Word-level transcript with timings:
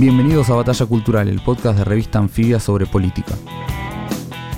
Bienvenidos 0.00 0.48
a 0.48 0.54
Batalla 0.54 0.86
Cultural, 0.86 1.28
el 1.28 1.42
podcast 1.42 1.76
de 1.76 1.84
revista 1.84 2.18
anfibia 2.18 2.58
sobre 2.58 2.86
política. 2.86 3.34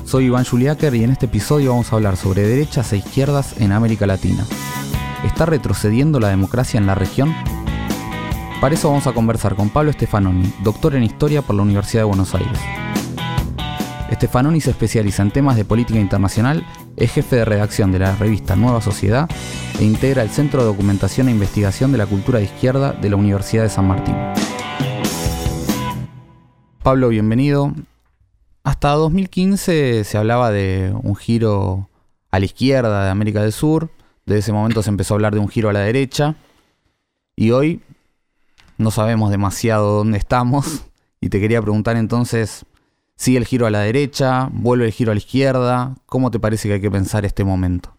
Soy 0.04 0.26
Iván 0.26 0.44
Juliáquer 0.44 0.94
y 0.94 1.02
en 1.02 1.10
este 1.10 1.26
episodio 1.26 1.70
vamos 1.70 1.92
a 1.92 1.96
hablar 1.96 2.16
sobre 2.16 2.46
derechas 2.46 2.92
e 2.92 2.98
izquierdas 2.98 3.60
en 3.60 3.72
América 3.72 4.06
Latina. 4.06 4.44
¿Está 5.24 5.44
retrocediendo 5.44 6.20
la 6.20 6.28
democracia 6.28 6.78
en 6.78 6.86
la 6.86 6.94
región? 6.94 7.34
Para 8.60 8.76
eso 8.76 8.88
vamos 8.88 9.08
a 9.08 9.14
conversar 9.14 9.56
con 9.56 9.68
Pablo 9.70 9.92
Stefanoni, 9.92 10.54
doctor 10.62 10.94
en 10.94 11.02
Historia 11.02 11.42
por 11.42 11.56
la 11.56 11.62
Universidad 11.62 12.02
de 12.02 12.06
Buenos 12.06 12.36
Aires. 12.36 12.60
Stefanoni 14.12 14.60
se 14.60 14.70
especializa 14.70 15.22
en 15.22 15.32
temas 15.32 15.56
de 15.56 15.64
política 15.64 15.98
internacional, 15.98 16.64
es 16.94 17.10
jefe 17.10 17.34
de 17.34 17.44
redacción 17.44 17.90
de 17.90 17.98
la 17.98 18.14
revista 18.14 18.54
Nueva 18.54 18.80
Sociedad 18.80 19.28
e 19.80 19.84
integra 19.84 20.22
el 20.22 20.30
Centro 20.30 20.60
de 20.60 20.68
Documentación 20.68 21.26
e 21.26 21.32
Investigación 21.32 21.90
de 21.90 21.98
la 21.98 22.06
Cultura 22.06 22.38
de 22.38 22.44
Izquierda 22.44 22.92
de 22.92 23.10
la 23.10 23.16
Universidad 23.16 23.64
de 23.64 23.70
San 23.70 23.88
Martín. 23.88 24.14
Pablo, 26.82 27.10
bienvenido. 27.10 27.72
Hasta 28.64 28.90
2015 28.90 30.02
se 30.02 30.18
hablaba 30.18 30.50
de 30.50 30.92
un 31.04 31.14
giro 31.14 31.88
a 32.32 32.40
la 32.40 32.44
izquierda 32.44 33.04
de 33.04 33.10
América 33.10 33.40
del 33.40 33.52
Sur, 33.52 33.90
desde 34.26 34.40
ese 34.40 34.52
momento 34.52 34.82
se 34.82 34.90
empezó 34.90 35.14
a 35.14 35.16
hablar 35.16 35.32
de 35.32 35.38
un 35.38 35.48
giro 35.48 35.68
a 35.68 35.72
la 35.72 35.78
derecha 35.78 36.34
y 37.36 37.52
hoy 37.52 37.82
no 38.78 38.90
sabemos 38.90 39.30
demasiado 39.30 39.98
dónde 39.98 40.18
estamos. 40.18 40.86
Y 41.20 41.28
te 41.28 41.38
quería 41.38 41.62
preguntar 41.62 41.96
entonces, 41.96 42.66
¿sigue 43.14 43.38
el 43.38 43.46
giro 43.46 43.66
a 43.66 43.70
la 43.70 43.80
derecha? 43.80 44.48
¿Vuelve 44.50 44.86
el 44.86 44.92
giro 44.92 45.12
a 45.12 45.14
la 45.14 45.18
izquierda? 45.18 45.94
¿Cómo 46.06 46.32
te 46.32 46.40
parece 46.40 46.66
que 46.66 46.74
hay 46.74 46.80
que 46.80 46.90
pensar 46.90 47.24
este 47.24 47.44
momento? 47.44 47.96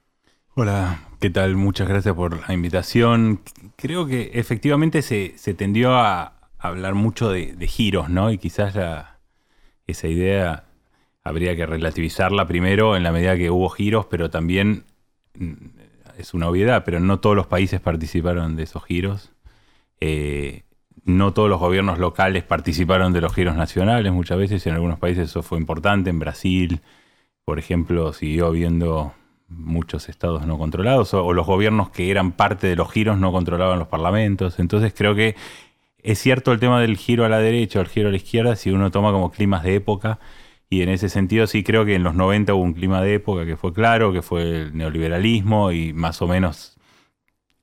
Hola, 0.56 1.00
¿qué 1.22 1.30
tal? 1.30 1.56
Muchas 1.56 1.88
gracias 1.88 2.14
por 2.14 2.46
la 2.48 2.54
invitación. 2.54 3.40
Creo 3.78 4.06
que 4.06 4.32
efectivamente 4.34 5.02
se, 5.02 5.54
tendió 5.54 5.96
a 5.96 6.33
hablar 6.64 6.96
mucho 6.96 7.30
de, 7.30 7.68
giros, 7.68 8.10
¿no? 8.10 8.32
Y 8.32 8.38
quizás 8.38 8.76
esa 9.86 10.08
idea 10.08 10.64
habría 11.24 11.56
que 11.56 11.66
relativizarla 11.66 12.48
primero 12.48 12.96
en 12.96 13.04
la 13.04 13.12
medida 13.12 13.38
que 13.38 13.50
hubo 13.50 13.70
giros, 13.70 14.06
pero 14.06 14.30
también 14.30 14.86
mm, 15.38 15.54
es 16.18 16.34
una 16.34 16.48
obviedad, 16.48 16.84
pero 16.86 17.00
no 17.00 17.20
todos 17.20 17.36
los 17.36 17.48
países 17.48 17.82
participaron 17.82 18.56
de 18.56 18.64
esos 18.64 18.84
giros. 18.86 19.34
Eh, 20.00 20.64
no 21.06 21.34
todos 21.34 21.50
los 21.50 21.60
gobiernos 21.60 22.00
locales 22.00 22.44
participaron 22.44 23.12
de 23.12 23.22
los 23.22 23.34
giros 23.34 23.58
nacionales, 23.58 24.14
muchas 24.14 24.38
veces 24.38 24.66
en 24.66 24.74
algunos 24.74 25.00
países 25.00 25.30
eso 25.30 25.44
fue 25.44 25.58
importante, 25.58 26.10
en 26.10 26.20
Brasil, 26.20 26.80
por 27.44 27.60
ejemplo, 27.60 28.14
siguió 28.14 28.48
habiendo 28.48 29.14
muchos 29.50 30.08
estados 30.08 30.48
no 30.48 30.58
controlados, 30.58 31.14
o, 31.14 31.34
los 31.34 31.46
gobiernos 31.46 31.90
que 31.90 32.10
eran 32.10 32.32
parte 32.32 32.68
de 32.68 32.78
los 32.78 32.90
giros 32.90 33.18
no 33.18 33.34
controlaban 33.34 33.80
los 33.80 33.90
parlamentos, 33.90 34.60
entonces 34.60 34.94
creo 34.96 35.14
que 35.14 35.36
es 36.04 36.20
cierto 36.20 36.52
el 36.52 36.60
tema 36.60 36.82
del 36.82 36.98
giro 36.98 37.26
a 37.26 37.30
la 37.30 37.40
derecha 37.40 37.80
o 37.80 37.82
el 37.82 37.88
giro 37.88 38.10
a 38.10 38.12
la 38.12 38.18
izquierda, 38.18 38.56
si 38.56 38.72
uno 38.72 38.92
toma 38.92 39.12
como 39.12 39.32
climas 39.32 39.64
de 39.64 39.76
época, 39.76 40.20
y 40.70 40.82
en 40.82 40.90
ese 40.90 41.10
sentido 41.10 41.48
sí 41.48 41.64
creo 41.64 41.86
que 41.86 41.96
en 41.96 42.04
los 42.04 42.16
90 42.16 42.54
hubo 42.54 42.64
un 42.64 42.74
clima 42.74 43.02
de 43.02 43.16
época 43.16 43.46
que 43.46 43.58
fue 43.58 43.74
claro, 43.74 44.12
que 44.12 44.22
fue 44.22 44.42
el 44.42 44.78
neoliberalismo 44.78 45.72
y 45.72 45.94
más 45.94 46.22
o 46.22 46.28
menos 46.28 46.78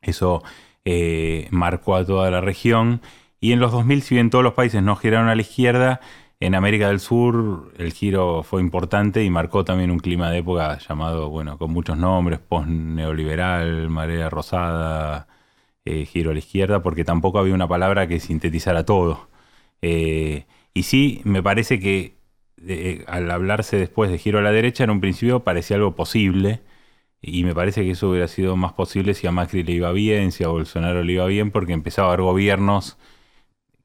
eso 0.01 0.43
eh, 0.85 1.49
marcó 1.51 1.97
a 1.97 2.05
toda 2.05 2.31
la 2.31 2.41
región. 2.41 3.01
Y 3.41 3.53
en 3.53 3.61
los 3.61 3.73
2000, 3.73 4.03
si 4.03 4.15
bien 4.15 4.31
todos 4.31 4.45
los 4.45 4.55
países 4.55 4.83
no 4.83 4.97
giraron 4.97 5.29
a 5.29 5.35
la 5.35 5.41
izquierda, 5.43 6.01
en 6.41 6.55
América 6.55 6.89
del 6.89 7.01
Sur 7.01 7.73
el 7.79 7.93
giro 7.93 8.43
fue 8.43 8.61
importante 8.61 9.25
y 9.25 9.31
marcó 9.31 9.65
también 9.65 9.91
un 9.91 9.99
clima 9.99 10.31
de 10.31 10.39
época 10.39 10.79
llamado, 10.79 11.29
bueno, 11.31 11.59
con 11.59 11.73
muchos 11.73 11.99
nombres, 11.99 12.39
post-neoliberal, 12.39 13.91
marea 13.91 14.31
rosada, 14.31 15.29
eh, 15.85 16.07
giro 16.07 16.31
a 16.31 16.33
la 16.35 16.39
izquierda, 16.41 16.83
porque 16.83 17.05
tampoco 17.05 17.39
había 17.39 17.55
una 17.55 17.69
palabra 17.69 18.07
que 18.07 18.21
sintetizara 18.21 18.85
todo. 18.85 19.29
Eh, 19.83 20.47
y 20.75 20.83
sí, 20.85 21.23
me 21.25 21.43
parece 21.43 21.81
que 21.81 22.19
eh, 22.67 23.05
al 23.09 23.31
hablarse 23.31 23.77
después 23.79 24.11
de 24.11 24.19
giro 24.19 24.39
a 24.39 24.43
la 24.43 24.53
derecha, 24.53 24.85
en 24.85 24.91
un 24.91 25.01
principio 25.01 25.41
parecía 25.45 25.77
algo 25.77 25.95
posible, 25.97 26.61
y 27.23 27.45
me 27.45 27.55
parece 27.55 27.83
que 27.85 27.93
eso 27.93 28.11
hubiera 28.11 28.29
sido 28.29 28.57
más 28.57 28.73
posible 28.73 29.15
si 29.15 29.27
a 29.27 29.33
Macri 29.33 29.63
le 29.63 29.73
iba 29.73 29.93
bien, 29.93 30.33
si 30.33 30.45
a 30.45 30.49
Bolsonaro 30.49 31.03
le 31.03 31.15
iba 31.15 31.27
bien, 31.27 31.51
porque 31.51 31.73
empezaba 31.73 32.09
a 32.09 32.13
haber 32.13 32.23
gobiernos 32.23 32.99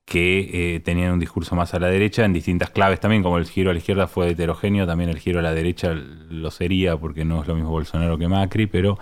que 0.05 0.75
eh, 0.75 0.79
tenían 0.81 1.13
un 1.13 1.19
discurso 1.19 1.55
más 1.55 1.73
a 1.73 1.79
la 1.79 1.87
derecha 1.87 2.25
en 2.25 2.33
distintas 2.33 2.69
claves 2.69 2.99
también, 2.99 3.23
como 3.23 3.37
el 3.37 3.45
giro 3.47 3.71
a 3.71 3.73
la 3.73 3.79
izquierda 3.79 4.07
fue 4.07 4.29
heterogéneo, 4.29 4.85
también 4.85 5.09
el 5.09 5.19
giro 5.19 5.39
a 5.39 5.41
la 5.41 5.53
derecha 5.53 5.93
lo 5.93 6.51
sería 6.51 6.97
porque 6.97 7.25
no 7.25 7.41
es 7.41 7.47
lo 7.47 7.55
mismo 7.55 7.71
Bolsonaro 7.71 8.17
que 8.17 8.27
Macri, 8.27 8.67
pero 8.67 8.99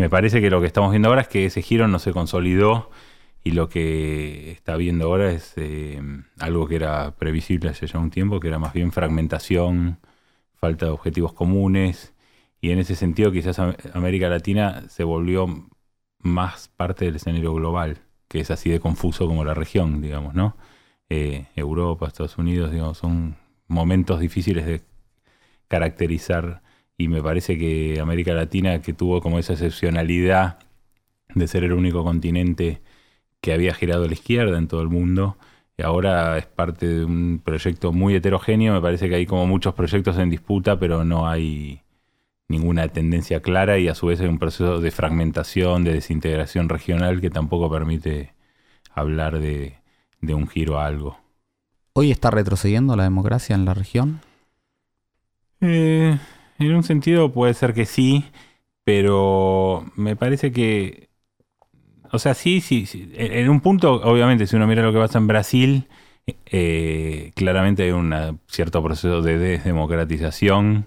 me 0.00 0.08
parece 0.08 0.40
que 0.40 0.48
lo 0.48 0.62
que 0.62 0.66
estamos 0.66 0.90
viendo 0.92 1.08
ahora 1.08 1.20
es 1.20 1.28
que 1.28 1.44
ese 1.44 1.60
giro 1.60 1.86
no 1.86 1.98
se 1.98 2.12
consolidó 2.12 2.90
y 3.44 3.50
lo 3.50 3.68
que 3.68 4.50
está 4.52 4.76
viendo 4.76 5.04
ahora 5.04 5.30
es 5.30 5.52
eh, 5.56 6.00
algo 6.38 6.66
que 6.66 6.76
era 6.76 7.16
previsible 7.16 7.68
hace 7.68 7.86
ya 7.86 7.98
un 7.98 8.10
tiempo, 8.10 8.40
que 8.40 8.48
era 8.48 8.58
más 8.58 8.72
bien 8.72 8.92
fragmentación, 8.92 9.98
falta 10.54 10.86
de 10.86 10.92
objetivos 10.92 11.34
comunes, 11.34 12.14
y 12.62 12.70
en 12.70 12.78
ese 12.78 12.94
sentido 12.94 13.30
quizás 13.30 13.58
América 13.58 14.30
Latina 14.30 14.84
se 14.88 15.04
volvió 15.04 15.68
más 16.18 16.68
parte 16.68 17.04
del 17.04 17.16
escenario 17.16 17.52
global 17.52 17.98
que 18.28 18.40
es 18.40 18.50
así 18.50 18.70
de 18.70 18.80
confuso 18.80 19.26
como 19.26 19.44
la 19.44 19.52
región, 19.54 20.00
digamos, 20.00 20.34
¿no? 20.34 20.56
Eh, 21.10 21.46
Europa, 21.56 22.06
Estados 22.06 22.38
Unidos, 22.38 22.70
digamos, 22.70 22.96
son 22.96 23.36
momentos 23.66 24.20
difíciles 24.20 24.64
de 24.64 24.82
caracterizar 25.68 26.62
y 27.00 27.08
me 27.08 27.22
parece 27.22 27.56
que 27.56 27.98
América 27.98 28.34
Latina, 28.34 28.82
que 28.82 28.92
tuvo 28.92 29.22
como 29.22 29.38
esa 29.38 29.54
excepcionalidad 29.54 30.58
de 31.34 31.48
ser 31.48 31.64
el 31.64 31.72
único 31.72 32.04
continente 32.04 32.82
que 33.40 33.54
había 33.54 33.72
girado 33.72 34.04
a 34.04 34.06
la 34.06 34.12
izquierda 34.12 34.58
en 34.58 34.68
todo 34.68 34.82
el 34.82 34.90
mundo, 34.90 35.38
y 35.78 35.82
ahora 35.82 36.36
es 36.36 36.44
parte 36.44 36.86
de 36.86 37.04
un 37.06 37.40
proyecto 37.42 37.92
muy 37.92 38.14
heterogéneo, 38.14 38.74
me 38.74 38.82
parece 38.82 39.08
que 39.08 39.14
hay 39.14 39.24
como 39.24 39.46
muchos 39.46 39.72
proyectos 39.72 40.18
en 40.18 40.28
disputa, 40.28 40.78
pero 40.78 41.02
no 41.02 41.26
hay 41.26 41.80
ninguna 42.48 42.86
tendencia 42.88 43.40
clara 43.40 43.78
y 43.78 43.88
a 43.88 43.94
su 43.94 44.08
vez 44.08 44.20
hay 44.20 44.28
un 44.28 44.38
proceso 44.38 44.78
de 44.78 44.90
fragmentación, 44.90 45.84
de 45.84 45.94
desintegración 45.94 46.68
regional 46.68 47.22
que 47.22 47.30
tampoco 47.30 47.70
permite 47.70 48.34
hablar 48.92 49.38
de, 49.38 49.78
un 50.20 50.48
giro 50.48 50.78
a 50.78 50.84
algo. 50.84 51.16
¿Hoy 51.94 52.10
está 52.10 52.30
retrocediendo 52.30 52.94
la 52.94 53.04
democracia 53.04 53.54
en 53.54 53.64
la 53.64 53.72
región? 53.72 54.20
Eh, 55.62 56.18
en 56.66 56.76
un 56.76 56.82
sentido 56.82 57.32
puede 57.32 57.54
ser 57.54 57.74
que 57.74 57.86
sí, 57.86 58.24
pero 58.84 59.84
me 59.96 60.16
parece 60.16 60.52
que... 60.52 61.08
O 62.12 62.18
sea, 62.18 62.34
sí, 62.34 62.60
sí, 62.60 63.12
En 63.14 63.48
un 63.48 63.60
punto, 63.60 63.92
obviamente, 64.02 64.46
si 64.46 64.56
uno 64.56 64.66
mira 64.66 64.82
lo 64.82 64.92
que 64.92 64.98
pasa 64.98 65.18
en 65.18 65.28
Brasil, 65.28 65.88
eh, 66.46 67.32
claramente 67.36 67.84
hay 67.84 67.92
un 67.92 68.40
cierto 68.48 68.82
proceso 68.82 69.22
de 69.22 69.38
desdemocratización 69.38 70.86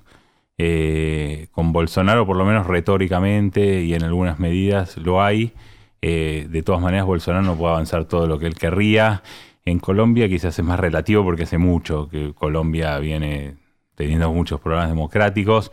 eh, 0.57 1.47
con 1.51 1.73
Bolsonaro, 1.73 2.25
por 2.25 2.37
lo 2.37 2.45
menos 2.45 2.67
retóricamente 2.67 3.83
y 3.83 3.93
en 3.93 4.03
algunas 4.03 4.39
medidas 4.39 4.97
lo 4.97 5.23
hay. 5.23 5.53
Eh, 6.01 6.47
de 6.49 6.63
todas 6.63 6.81
maneras, 6.81 7.05
Bolsonaro 7.05 7.43
no 7.45 7.55
puede 7.55 7.73
avanzar 7.73 8.05
todo 8.05 8.27
lo 8.27 8.39
que 8.39 8.47
él 8.47 8.55
querría. 8.55 9.23
En 9.65 9.79
Colombia 9.79 10.27
quizás 10.27 10.59
es 10.59 10.65
más 10.65 10.79
relativo 10.79 11.23
porque 11.23 11.43
hace 11.43 11.57
mucho 11.57 12.09
que 12.09 12.33
Colombia 12.33 12.99
viene 12.99 13.55
teniendo 13.95 14.31
muchos 14.31 14.59
problemas 14.59 14.89
democráticos. 14.89 15.71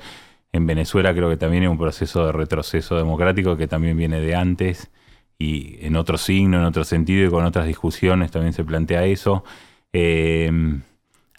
En 0.52 0.66
Venezuela 0.66 1.14
creo 1.14 1.28
que 1.28 1.36
también 1.36 1.64
hay 1.64 1.68
un 1.68 1.78
proceso 1.78 2.26
de 2.26 2.32
retroceso 2.32 2.96
democrático 2.96 3.56
que 3.56 3.68
también 3.68 3.96
viene 3.96 4.20
de 4.20 4.34
antes 4.34 4.90
y 5.38 5.78
en 5.80 5.96
otro 5.96 6.18
signo, 6.18 6.58
en 6.58 6.64
otro 6.64 6.84
sentido 6.84 7.26
y 7.26 7.30
con 7.30 7.44
otras 7.44 7.66
discusiones 7.66 8.30
también 8.30 8.52
se 8.52 8.64
plantea 8.64 9.04
eso. 9.04 9.44
Eh, 9.92 10.50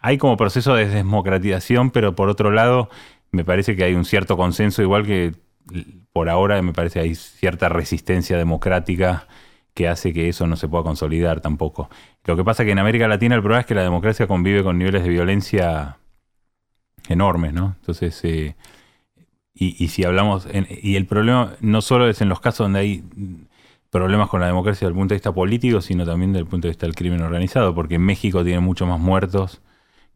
hay 0.01 0.17
como 0.17 0.35
proceso 0.37 0.73
de 0.73 0.85
desdemocratización, 0.85 1.91
pero 1.91 2.15
por 2.15 2.29
otro 2.29 2.51
lado 2.51 2.89
me 3.31 3.45
parece 3.45 3.75
que 3.75 3.83
hay 3.83 3.93
un 3.93 4.05
cierto 4.05 4.35
consenso, 4.35 4.81
igual 4.81 5.05
que 5.05 5.33
por 6.11 6.29
ahora 6.29 6.61
me 6.61 6.73
parece 6.73 6.99
que 6.99 7.05
hay 7.05 7.15
cierta 7.15 7.69
resistencia 7.69 8.37
democrática 8.37 9.27
que 9.73 9.87
hace 9.87 10.11
que 10.11 10.27
eso 10.27 10.47
no 10.47 10.57
se 10.57 10.67
pueda 10.67 10.83
consolidar 10.83 11.39
tampoco. 11.39 11.89
Lo 12.25 12.35
que 12.35 12.43
pasa 12.43 12.63
es 12.63 12.67
que 12.67 12.71
en 12.71 12.79
América 12.79 13.07
Latina 13.07 13.35
el 13.35 13.41
problema 13.41 13.61
es 13.61 13.67
que 13.67 13.75
la 13.75 13.83
democracia 13.83 14.27
convive 14.27 14.63
con 14.63 14.77
niveles 14.77 15.03
de 15.03 15.09
violencia 15.09 15.97
enormes, 17.09 17.53
¿no? 17.53 17.75
Entonces, 17.79 18.19
eh, 18.23 18.55
y, 19.53 19.89
si 19.89 20.03
hablamos, 20.03 20.47
y 20.81 20.95
el 20.95 21.05
problema 21.05 21.53
no 21.59 21.81
solo 21.81 22.09
es 22.09 22.21
en 22.21 22.29
los 22.29 22.39
casos 22.39 22.65
donde 22.65 22.79
hay 22.79 23.03
problemas 23.91 24.29
con 24.29 24.39
la 24.39 24.47
democracia 24.47 24.87
desde 24.87 24.93
el 24.93 24.99
punto 24.99 25.13
de 25.13 25.17
vista 25.17 25.33
político, 25.33 25.81
sino 25.81 26.05
también 26.05 26.31
desde 26.31 26.43
el 26.43 26.47
punto 26.47 26.67
de 26.67 26.71
vista 26.71 26.87
del 26.87 26.95
crimen 26.95 27.21
organizado, 27.21 27.75
porque 27.75 27.95
en 27.95 28.01
México 28.01 28.43
tiene 28.43 28.61
mucho 28.61 28.87
más 28.87 28.99
muertos 28.99 29.61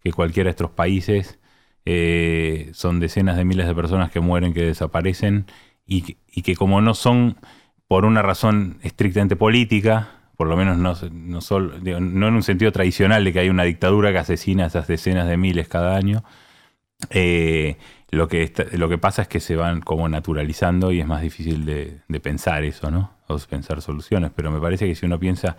que 0.02 0.14
cualquiera 0.14 0.48
de 0.48 0.52
estos 0.52 0.72
países. 0.72 1.40
Eh, 1.86 2.72
son 2.74 3.00
decenas 3.00 3.38
de 3.38 3.46
miles 3.46 3.68
de 3.68 3.76
personas 3.76 4.10
que 4.10 4.20
mueren, 4.20 4.54
que 4.54 4.64
desaparecen 4.64 5.46
y, 5.86 6.16
que 6.42 6.56
como 6.56 6.82
no 6.82 6.94
son 6.94 7.38
por 7.88 8.06
una 8.06 8.22
razón 8.22 8.80
estrictamente 8.82 9.36
política, 9.36 10.10
por 10.38 10.48
lo 10.48 10.58
menos 10.58 10.78
no, 10.78 10.96
no, 11.12 11.40
no, 12.00 12.28
en 12.28 12.34
un 12.34 12.44
sentido 12.44 12.72
tradicional 12.72 13.24
de 13.24 13.34
que 13.34 13.40
hay 13.40 13.50
una 13.50 13.64
dictadura 13.64 14.12
que 14.12 14.18
asesina 14.18 14.64
a 14.64 14.68
esas 14.68 14.88
decenas 14.88 15.28
de 15.28 15.38
miles 15.38 15.68
cada 15.68 15.96
año, 15.96 16.24
eh, 17.10 17.78
lo, 18.12 18.28
que 18.28 18.52
lo 18.74 18.90
que 18.90 18.98
pasa 18.98 19.24
es 19.24 19.28
que 19.28 19.40
se 19.40 19.56
van 19.56 19.82
como 19.82 20.08
naturalizando 20.10 20.92
y 20.92 21.02
es 21.02 21.08
más 21.08 21.22
difícil 21.22 21.66
de, 21.66 22.00
de, 22.08 22.20
pensar 22.20 22.64
eso, 22.64 22.92
¿no? 22.92 23.12
O 23.28 23.38
pensar 23.40 23.82
soluciones. 23.82 24.32
Pero 24.36 24.52
me 24.52 24.60
parece 24.60 24.88
que 24.88 24.96
si 24.96 25.06
uno 25.06 25.20
piensa 25.20 25.58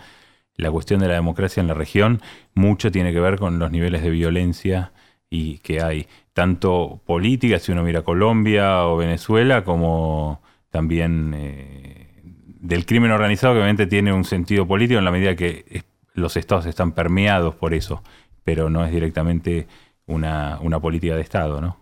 la 0.56 0.71
cuestión 0.71 1.00
de 1.00 1.09
la 1.09 1.15
democracia 1.15 1.61
en 1.61 1.67
la 1.67 1.75
región, 1.75 2.21
mucho 2.55 2.91
tiene 2.91 3.12
que 3.12 3.21
ver 3.21 3.38
con 3.38 3.59
los 3.59 3.71
niveles 3.71 4.03
de 4.03 4.11
violencia 4.11 4.93
y 5.29 5.59
que 5.59 5.83
hay 5.83 6.06
tanto 6.33 7.00
política, 7.05 7.59
si 7.59 7.73
uno 7.73 7.82
mira 7.82 8.03
Colombia 8.03 8.87
o 8.87 8.97
Venezuela, 8.97 9.65
como 9.65 10.41
también 10.71 11.35
eh, 11.37 12.06
del 12.23 12.87
crimen 12.87 13.11
organizado, 13.11 13.55
que 13.55 13.59
obviamente 13.59 13.87
tiene 13.87 14.12
un 14.12 14.25
sentido 14.25 14.67
político 14.67 14.99
en 14.99 15.05
la 15.05 15.11
medida 15.11 15.37
que 15.37 15.85
los 16.15 16.37
estados 16.37 16.67
están 16.67 16.93
permeados 16.93 17.55
por 17.55 17.75
eso, 17.75 18.03
pero 18.44 18.71
no 18.71 18.85
es 18.85 18.93
directamente 18.93 19.67
una, 20.06 20.58
una 20.62 20.81
política 20.81 21.14
de 21.14 21.23
Estado, 21.23 21.61
¿no? 21.61 21.76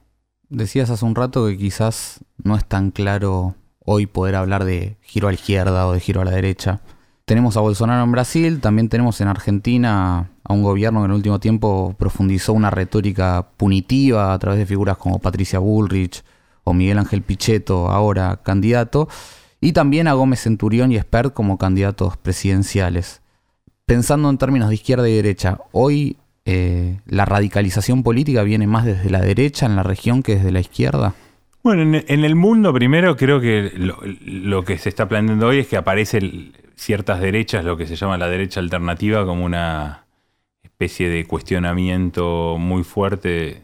Decías 0.49 0.91
hace 0.91 1.05
un 1.05 1.15
rato 1.15 1.47
que 1.47 1.56
quizás 1.56 2.25
no 2.43 2.56
es 2.56 2.65
tan 2.65 2.91
claro 2.91 3.55
hoy 3.85 4.06
poder 4.06 4.35
hablar 4.35 4.65
de 4.65 4.97
giro 5.03 5.29
a 5.29 5.31
la 5.31 5.35
izquierda 5.35 5.87
o 5.87 5.93
de 5.93 6.00
giro 6.00 6.21
a 6.21 6.25
la 6.25 6.31
derecha. 6.31 6.81
Tenemos 7.25 7.56
a 7.56 7.61
Bolsonaro 7.61 8.05
en 8.05 8.12
Brasil, 8.12 8.61
también 8.61 8.88
tenemos 8.88 9.21
en 9.21 9.29
Argentina 9.29 10.31
a 10.44 10.53
un 10.53 10.62
gobierno 10.62 11.00
que 11.00 11.06
en 11.06 11.11
el 11.11 11.17
último 11.17 11.41
tiempo 11.41 11.94
profundizó 11.99 12.53
una 12.53 12.71
retórica 12.71 13.49
punitiva 13.56 14.35
a 14.35 14.38
través 14.38 14.59
de 14.59 14.67
figuras 14.67 14.99
como 14.99 15.19
Patricia 15.19 15.59
Bullrich 15.59 16.23
o 16.65 16.75
Miguel 16.75 16.99
Ángel 16.99 17.23
Pichetto, 17.23 17.91
ahora 17.91 18.41
candidato, 18.43 19.09
y 19.61 19.73
también 19.73 20.09
a 20.09 20.12
Gómez 20.12 20.43
Centurión 20.43 20.93
y 20.93 20.97
Espert 20.97 21.32
como 21.32 21.56
candidatos 21.56 22.19
presidenciales. 22.19 23.23
Pensando 23.87 24.29
en 24.29 24.38
términos 24.38 24.69
de 24.69 24.75
izquierda 24.75 25.09
y 25.09 25.15
derecha, 25.15 25.61
hoy 25.73 26.19
eh, 26.46 26.99
la 27.06 27.25
radicalización 27.25 28.02
política 28.02 28.43
viene 28.43 28.67
más 28.67 28.85
desde 28.85 29.08
la 29.08 29.20
derecha 29.20 29.67
en 29.67 29.76
la 29.76 29.82
región 29.82 30.23
que 30.23 30.37
desde 30.37 30.52
la 30.52 30.61
izquierda. 30.61 31.14
Bueno, 31.62 31.99
en, 32.06 32.25
el 32.25 32.35
mundo 32.35 32.75
primero 32.75 33.17
creo 33.17 33.41
que 33.41 33.73
lo, 33.75 34.64
que 34.64 34.76
se 34.76 34.91
está 34.91 35.08
planteando 35.08 35.46
hoy 35.46 35.61
es 35.61 35.67
que 35.67 35.79
aparecen 35.79 36.52
ciertas 36.75 37.20
derechas, 37.20 37.64
lo 37.64 37.79
que 37.79 37.87
se 37.87 37.96
llama 37.96 38.19
la 38.19 38.29
derecha 38.29 38.61
alternativa, 38.61 39.25
como 39.25 39.46
una 39.46 40.05
especie 40.62 41.08
de 41.08 41.25
cuestionamiento 41.25 42.58
muy 42.58 42.85
fuerte 42.85 43.62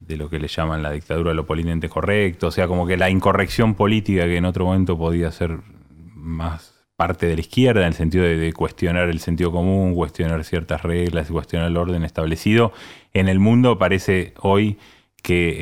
de 0.00 0.16
lo 0.16 0.30
que 0.30 0.38
le 0.38 0.48
llaman 0.48 0.82
la 0.82 0.92
dictadura 0.92 1.34
lo 1.34 1.44
políticamente 1.44 1.90
correcto, 1.90 2.46
o 2.46 2.50
sea, 2.50 2.66
como 2.68 2.86
que 2.86 2.96
la 2.96 3.10
incorrección 3.10 3.74
política 3.74 4.24
que 4.24 4.38
en 4.38 4.46
otro 4.46 4.64
momento 4.64 4.96
podía 4.96 5.30
ser 5.30 5.58
más 6.14 6.75
parte 6.96 7.26
de 7.26 7.34
la 7.34 7.40
izquierda, 7.40 7.82
en 7.82 7.88
el 7.88 7.94
sentido 7.94 8.24
de, 8.24 8.52
cuestionar 8.52 9.08
el 9.08 9.20
sentido 9.20 9.52
común, 9.52 9.94
cuestionar 9.94 10.42
ciertas 10.44 10.82
reglas 10.82 11.30
cuestionar 11.30 11.68
el 11.68 11.76
orden 11.76 12.04
establecido, 12.04 12.72
en 13.12 13.28
el 13.28 13.38
mundo 13.38 13.78
parece 13.78 14.32
hoy 14.40 14.78
que 15.22 15.56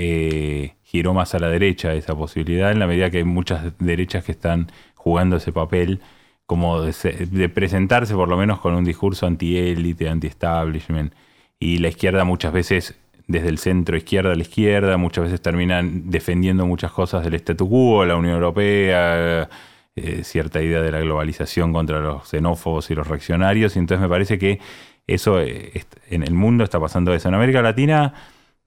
eh, 0.64 0.74
giró 0.82 1.14
más 1.14 1.34
a 1.34 1.38
la 1.38 1.48
derecha 1.48 1.94
esa 1.94 2.14
posibilidad, 2.14 2.70
en 2.70 2.78
la 2.78 2.86
medida 2.86 3.10
que 3.10 3.18
hay 3.18 3.24
muchas 3.24 3.72
derechas 3.78 4.24
que 4.24 4.32
están 4.32 4.70
jugando 4.94 5.36
ese 5.36 5.52
papel, 5.52 6.00
como 6.46 6.82
de, 6.82 7.48
presentarse 7.48 8.14
por 8.14 8.28
lo 8.28 8.36
menos 8.36 8.60
con 8.60 8.74
un 8.74 8.84
discurso 8.84 9.26
anti-élite, 9.26 10.08
anti-establishment. 10.08 11.12
Y 11.58 11.78
la 11.78 11.88
izquierda 11.88 12.24
muchas 12.24 12.52
veces, 12.52 12.94
desde 13.26 13.48
el 13.48 13.58
centro 13.58 13.96
izquierda 13.96 14.32
a 14.32 14.34
la 14.34 14.42
izquierda, 14.42 14.96
muchas 14.98 15.24
veces 15.24 15.40
terminan 15.40 16.10
defendiendo 16.10 16.66
muchas 16.66 16.92
cosas 16.92 17.24
del 17.24 17.34
statu 17.34 17.68
quo, 17.68 18.04
la 18.04 18.16
Unión 18.16 18.34
Europea, 18.34 19.48
eh, 19.96 20.24
cierta 20.24 20.62
idea 20.62 20.82
de 20.82 20.92
la 20.92 21.00
globalización 21.00 21.72
contra 21.72 22.00
los 22.00 22.28
xenófobos 22.28 22.90
y 22.90 22.94
los 22.94 23.06
reaccionarios. 23.06 23.76
Y 23.76 23.78
entonces 23.78 24.02
me 24.02 24.08
parece 24.08 24.38
que 24.38 24.60
eso 25.06 25.40
eh, 25.40 25.84
en 26.10 26.22
el 26.22 26.34
mundo 26.34 26.64
está 26.64 26.80
pasando 26.80 27.14
eso. 27.14 27.28
En 27.28 27.34
América 27.34 27.62
Latina 27.62 28.14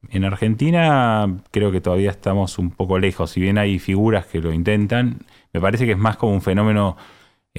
en 0.09 0.23
Argentina 0.23 1.27
creo 1.51 1.71
que 1.71 1.81
todavía 1.81 2.11
estamos 2.11 2.59
un 2.59 2.71
poco 2.71 2.99
lejos, 2.99 3.31
si 3.31 3.41
bien 3.41 3.57
hay 3.57 3.79
figuras 3.79 4.25
que 4.25 4.39
lo 4.39 4.53
intentan, 4.53 5.19
me 5.53 5.59
parece 5.59 5.85
que 5.85 5.93
es 5.93 5.97
más 5.97 6.17
como 6.17 6.33
un 6.33 6.41
fenómeno, 6.41 6.97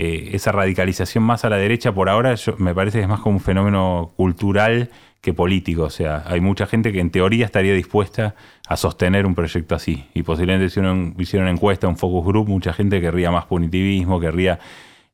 eh, 0.01 0.31
esa 0.37 0.53
radicalización 0.53 1.25
más 1.25 1.45
a 1.45 1.51
la 1.51 1.57
derecha 1.57 1.93
por 1.93 2.09
ahora, 2.09 2.37
me 2.59 2.73
parece 2.73 2.99
que 2.99 3.03
es 3.03 3.09
más 3.09 3.19
como 3.19 3.39
un 3.39 3.41
fenómeno 3.41 4.13
cultural 4.17 4.91
que 5.21 5.35
político, 5.35 5.83
o 5.83 5.91
sea, 5.91 6.23
hay 6.25 6.41
mucha 6.41 6.67
gente 6.67 6.93
que 6.93 7.01
en 7.01 7.11
teoría 7.11 7.45
estaría 7.45 7.75
dispuesta 7.75 8.37
a 8.69 8.77
sostener 8.77 9.27
un 9.27 9.35
proyecto 9.35 9.75
así, 9.75 10.05
y 10.15 10.23
posiblemente 10.23 10.67
hiciera 10.67 11.43
una 11.43 11.51
encuesta, 11.51 11.89
un 11.89 11.97
focus 11.97 12.25
group, 12.25 12.47
mucha 12.47 12.73
gente 12.73 13.01
querría 13.01 13.33
más 13.33 13.47
punitivismo, 13.47 14.21
querría 14.21 14.61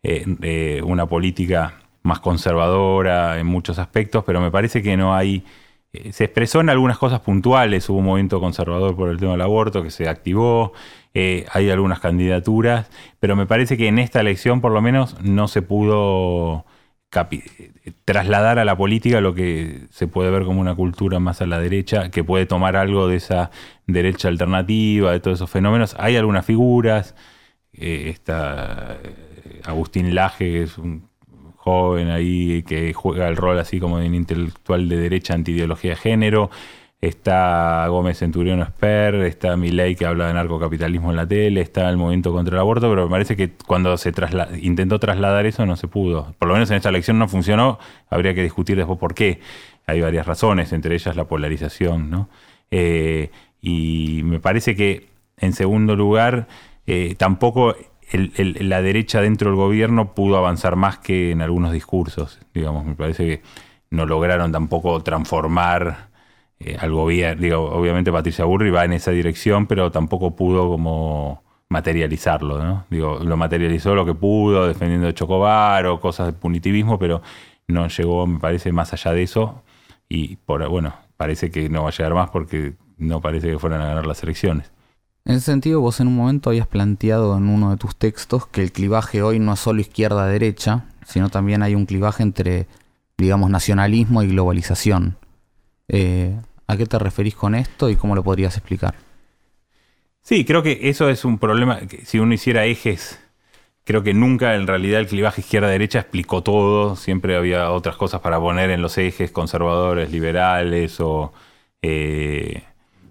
eh, 0.03 0.27
eh, 0.43 0.83
una 0.85 1.07
política 1.07 1.81
más 2.03 2.21
conservadora 2.21 3.39
en 3.39 3.47
muchos 3.47 3.79
aspectos, 3.79 4.23
pero 4.27 4.43
me 4.43 4.51
parece 4.51 4.83
que 4.83 4.99
no 4.99 5.15
hay 5.15 5.45
se 6.11 6.25
expresó 6.25 6.61
en 6.61 6.71
algunas 6.71 6.99
cosas 6.99 7.21
puntuales, 7.21 7.89
hubo 7.89 7.99
un 7.99 8.07
movimiento 8.07 8.41
conservador 8.41 8.97
por 8.97 9.11
el 9.11 9.17
tema 9.17 9.31
del 9.31 9.43
aborto 9.43 9.81
que 9.81 9.93
se 9.93 10.09
activó, 10.09 10.73
eh, 11.15 11.47
hay 11.53 11.71
algunas 11.71 12.01
candidaturas, 12.01 12.91
pero 13.21 13.37
me 13.37 13.47
parece 13.47 13.77
que 13.77 13.89
en 13.89 13.99
esta 13.99 14.21
elección 14.21 14.61
por 14.61 14.73
lo 14.73 14.83
menos 14.83 15.21
no 15.23 15.49
se 15.49 15.63
pudo 15.63 16.67
trasladar 18.05 18.59
a 18.59 18.65
la 18.65 18.77
política 18.77 19.21
lo 19.21 19.35
que 19.35 19.87
se 19.91 20.09
puede 20.09 20.31
ver 20.31 20.45
como 20.45 20.61
una 20.61 20.75
cultura 20.75 21.21
más 21.21 21.41
a 21.41 21.47
la 21.47 21.61
derecha, 21.61 22.11
que 22.11 22.25
puede 22.25 22.47
tomar 22.47 22.77
algo 22.77 23.07
de 23.07 23.17
esa 23.17 23.51
derecha 23.87 24.29
alternativa, 24.29 25.13
de 25.13 25.21
todos 25.21 25.39
esos 25.39 25.51
fenómenos. 25.51 25.95
Hay 25.99 26.17
algunas 26.17 26.45
figuras, 26.45 27.15
eh, 27.73 28.09
está 28.09 28.99
Agustín 29.65 30.15
Laje, 30.15 30.51
que 30.51 30.63
es 30.65 30.79
un 30.79 31.09
joven 31.57 32.11
ahí 32.11 32.63
que 32.65 32.93
juega 32.93 33.29
el 33.29 33.37
rol 33.37 33.59
así 33.59 33.81
como 33.81 33.99
de 33.99 34.07
un 34.09 34.15
intelectual 34.15 34.89
de 34.89 34.97
derecha 34.97 35.35
anti-ideología 35.35 35.91
de 35.91 35.97
género. 35.97 36.51
Está 37.07 37.87
Gómez 37.89 38.19
Centurión 38.19 38.61
Esper, 38.61 39.17
está 39.17 39.57
Milei 39.59 39.95
que 39.95 40.07
habla 40.07 40.29
de 40.29 40.35
narcocapitalismo 40.35 41.11
en 41.11 41.17
la 41.17 41.27
tele, 41.27 41.61
está 41.61 41.91
el 41.91 41.99
movimiento 41.99 42.33
contra 42.33 42.55
el 42.55 42.61
aborto, 42.61 42.89
pero 42.89 43.05
me 43.05 43.11
parece 43.11 43.37
que 43.37 43.53
cuando 43.67 43.97
se 43.99 44.11
intentó 44.63 44.99
trasladar 44.99 45.45
eso 45.45 45.67
no 45.67 45.77
se 45.77 45.87
pudo. 45.87 46.35
Por 46.39 46.49
lo 46.49 46.55
menos 46.55 46.71
en 46.71 46.79
esta 46.79 46.89
elección 46.89 47.19
no 47.19 47.29
funcionó, 47.29 47.79
habría 48.09 48.33
que 48.33 48.43
discutir 48.43 48.77
después 48.77 48.99
por 48.99 49.15
qué. 49.15 49.41
Hay 49.87 50.01
varias 50.01 50.27
razones, 50.27 50.73
entre 50.73 50.95
ellas 50.95 51.15
la 51.15 51.27
polarización, 51.27 52.11
¿no? 52.11 52.31
Eh, 52.71 53.31
y 53.61 54.23
me 54.25 54.41
parece 54.41 54.75
que, 54.75 55.09
en 55.37 55.53
segundo 55.53 55.97
lugar, 55.97 56.49
eh, 56.87 57.17
tampoco 57.19 57.77
la 58.13 58.81
derecha 58.81 59.21
dentro 59.21 59.51
del 59.51 59.57
gobierno 59.57 60.15
pudo 60.15 60.39
avanzar 60.39 60.77
más 60.77 60.99
que 60.99 61.33
en 61.33 61.43
algunos 61.43 61.73
discursos. 61.73 62.41
Digamos, 62.55 62.87
me 62.87 62.95
parece 62.95 63.27
que 63.27 63.43
no 63.91 64.07
lograron 64.07 64.53
tampoco 64.53 65.03
transformar 65.03 66.14
eh, 66.61 66.77
al 66.79 66.93
gobierno. 66.93 67.43
Digo, 67.43 67.71
obviamente 67.71 68.13
Patricia 68.13 68.45
Burri 68.45 68.71
va 68.71 68.85
en 68.85 68.93
esa 68.93 69.11
dirección, 69.11 69.67
pero 69.67 69.91
tampoco 69.91 70.35
pudo 70.37 70.69
como 70.69 71.43
materializarlo, 71.69 72.63
¿no? 72.63 72.85
Digo, 72.91 73.19
lo 73.23 73.37
materializó 73.37 73.95
lo 73.95 74.05
que 74.05 74.15
pudo, 74.15 74.67
defendiendo 74.69 75.09
a 75.09 75.15
Chocobar 75.15 75.87
o 75.87 76.01
cosas 76.01 76.27
de 76.27 76.33
punitivismo, 76.33 76.99
pero 76.99 77.23
no 77.67 77.89
llegó, 77.89 78.27
me 78.27 78.39
parece, 78.39 78.73
más 78.73 78.93
allá 78.93 79.13
de 79.13 79.23
eso. 79.23 79.63
Y 80.09 80.37
por 80.37 80.67
bueno, 80.69 80.95
parece 81.17 81.51
que 81.51 81.69
no 81.69 81.83
va 81.83 81.89
a 81.89 81.93
llegar 81.93 82.15
más 82.15 82.31
porque 82.31 82.75
no 82.99 83.21
parece 83.21 83.51
que 83.51 83.59
fueran 83.59 83.81
a 83.81 83.87
ganar 83.87 84.07
las 84.07 84.23
elecciones. 84.23 84.71
En 85.25 85.37
ese 85.37 85.47
sentido, 85.47 85.81
vos 85.81 86.01
en 86.01 86.09
un 86.09 86.17
momento 86.17 86.51
habías 86.51 86.67
planteado 86.67 87.37
en 87.37 87.49
uno 87.49 87.71
de 87.71 87.79
tus 87.79 87.97
textos 87.97 88.47
que 88.47 88.63
el 88.63 88.73
clivaje 88.73 89.23
hoy 89.23 89.39
no 89.39 89.55
es 89.55 89.61
solo 89.61 89.81
izquierda-derecha, 89.81 90.85
sino 91.07 91.31
también 91.31 91.63
hay 91.63 91.75
un 91.75 91.87
clivaje 91.87 92.23
entre, 92.23 92.67
digamos, 93.17 93.49
nacionalismo 93.49 94.23
y 94.23 94.29
globalización. 94.29 95.17
Eh, 95.89 96.39
¿A 96.67 96.77
qué 96.77 96.87
te 96.87 96.99
referís 96.99 97.35
con 97.35 97.55
esto 97.55 97.91
y 97.91 97.97
cómo 97.97 98.15
lo 98.15 98.23
podrías 98.23 98.57
explicar? 98.57 98.95
Sí, 100.23 100.45
creo 100.45 100.63
que 100.63 100.89
eso 100.89 101.11
es 101.11 101.25
un 101.25 101.39
problema. 101.39 101.81
Si 102.05 102.19
uno 102.19 102.33
hiciera 102.33 102.65
ejes, 102.65 103.21
creo 103.85 104.03
que 104.03 104.15
nunca 104.15 104.55
en 104.55 104.67
realidad 104.67 105.01
el 105.01 105.07
clivaje 105.07 105.43
izquierda-derecha 105.43 106.01
explicó 106.01 106.43
todo. 106.43 106.97
Siempre 106.97 107.37
había 107.37 107.71
otras 107.71 107.97
cosas 107.97 108.21
para 108.21 108.41
poner 108.41 108.71
en 108.71 108.81
los 108.83 108.97
ejes 108.99 109.31
conservadores, 109.31 110.11
liberales 110.11 111.01
o... 111.01 111.33
Eh, 111.83 112.63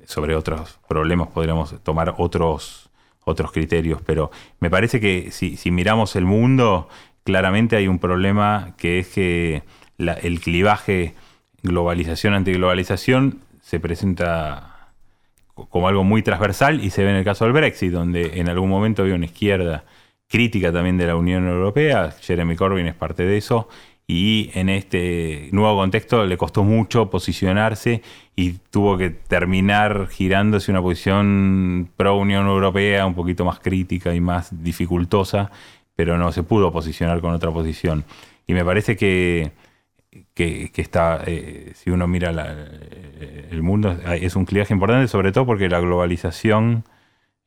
sobre 0.06 0.36
otros 0.36 0.80
problemas 0.88 1.30
podríamos 1.30 1.82
tomar 1.84 2.16
otros, 2.18 2.90
otros 3.24 3.52
criterios, 3.52 4.02
pero 4.06 4.32
me 4.60 4.70
parece 4.70 5.00
que 5.00 5.32
si, 5.32 5.58
miramos 5.72 6.16
el 6.16 6.26
mundo, 6.26 6.88
claramente 7.24 7.76
hay 7.76 7.88
un 7.88 8.00
problema 8.00 8.76
que 8.78 9.00
es 9.00 9.08
que 9.10 9.64
el 9.98 10.40
clivaje 10.40 11.16
globalización-antiglobalización 11.64 13.40
se 13.62 13.80
presenta 13.80 14.92
como 15.54 15.88
algo 15.88 16.04
muy 16.04 16.22
transversal 16.22 16.84
y 16.84 16.90
se 16.90 17.04
ve 17.04 17.12
en 17.12 17.16
el 17.18 17.24
caso 17.24 17.46
del 17.46 17.54
Brexit, 17.54 17.92
donde 17.92 18.40
en 18.40 18.50
algún 18.50 18.70
momento 18.70 19.04
había 19.04 19.16
una 19.16 19.26
izquierda 19.26 19.86
crítica 20.28 20.72
también 20.72 20.98
de 20.98 21.08
la 21.08 21.16
Unión 21.16 21.48
Europea, 21.48 22.12
Jeremy 22.22 22.56
Corbyn 22.56 22.88
es 22.88 22.96
parte 22.96 23.24
de 23.24 23.38
eso, 23.38 23.70
y 24.08 24.50
en 24.54 24.70
este 24.70 25.50
nuevo 25.52 25.78
contexto 25.78 26.26
le 26.26 26.38
costó 26.38 26.64
mucho 26.64 27.10
posicionarse 27.10 28.02
y 28.36 28.54
tuvo 28.70 28.98
que 28.98 29.12
terminar 29.12 30.08
girándose 30.10 30.72
una 30.72 30.82
posición 30.82 31.90
pro 31.96 32.18
Unión 32.18 32.48
Europea 32.48 33.06
un 33.06 33.14
poquito 33.14 33.46
más 33.46 33.60
crítica 33.60 34.14
y 34.14 34.20
más 34.20 34.64
dificultosa, 34.64 35.52
pero 35.96 36.18
no 36.18 36.32
se 36.32 36.44
pudo 36.44 36.72
posicionar 36.72 37.22
con 37.22 37.34
otra 37.34 37.52
posición. 37.52 38.04
Y 38.46 38.54
me 38.54 38.66
parece 38.66 38.98
que, 38.98 39.52
que, 40.34 40.72
está, 40.76 41.22
eh, 41.26 41.72
si 41.76 41.90
uno 41.90 42.08
mira 42.08 42.32
el 43.52 43.62
mundo, 43.62 43.98
es 44.14 44.36
un 44.36 44.46
clivaje 44.46 44.74
importante, 44.74 45.08
sobre 45.08 45.32
todo 45.32 45.46
porque 45.46 45.70
la 45.70 45.80
globalización, 45.80 46.86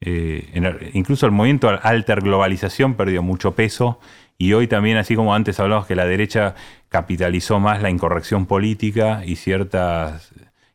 eh, 0.00 0.90
incluso 0.94 1.26
el 1.26 1.32
movimiento 1.32 1.68
alter 1.82 2.20
globalización 2.20 2.94
perdió 2.94 3.23
mucho 3.23 3.54
peso. 3.54 4.00
Y 4.38 4.52
hoy 4.52 4.66
también, 4.68 4.99
así 4.99 5.14
como 5.14 5.35
antes 5.35 5.58
hablamos 5.61 5.87
que 5.87 5.96
la 5.96 6.04
derecha 6.04 6.54
capitalizó 6.88 7.58
más 7.58 7.82
la 7.82 7.90
incorrección 7.90 8.46
política 8.46 9.23
y 9.25 9.37
cierto 9.37 9.78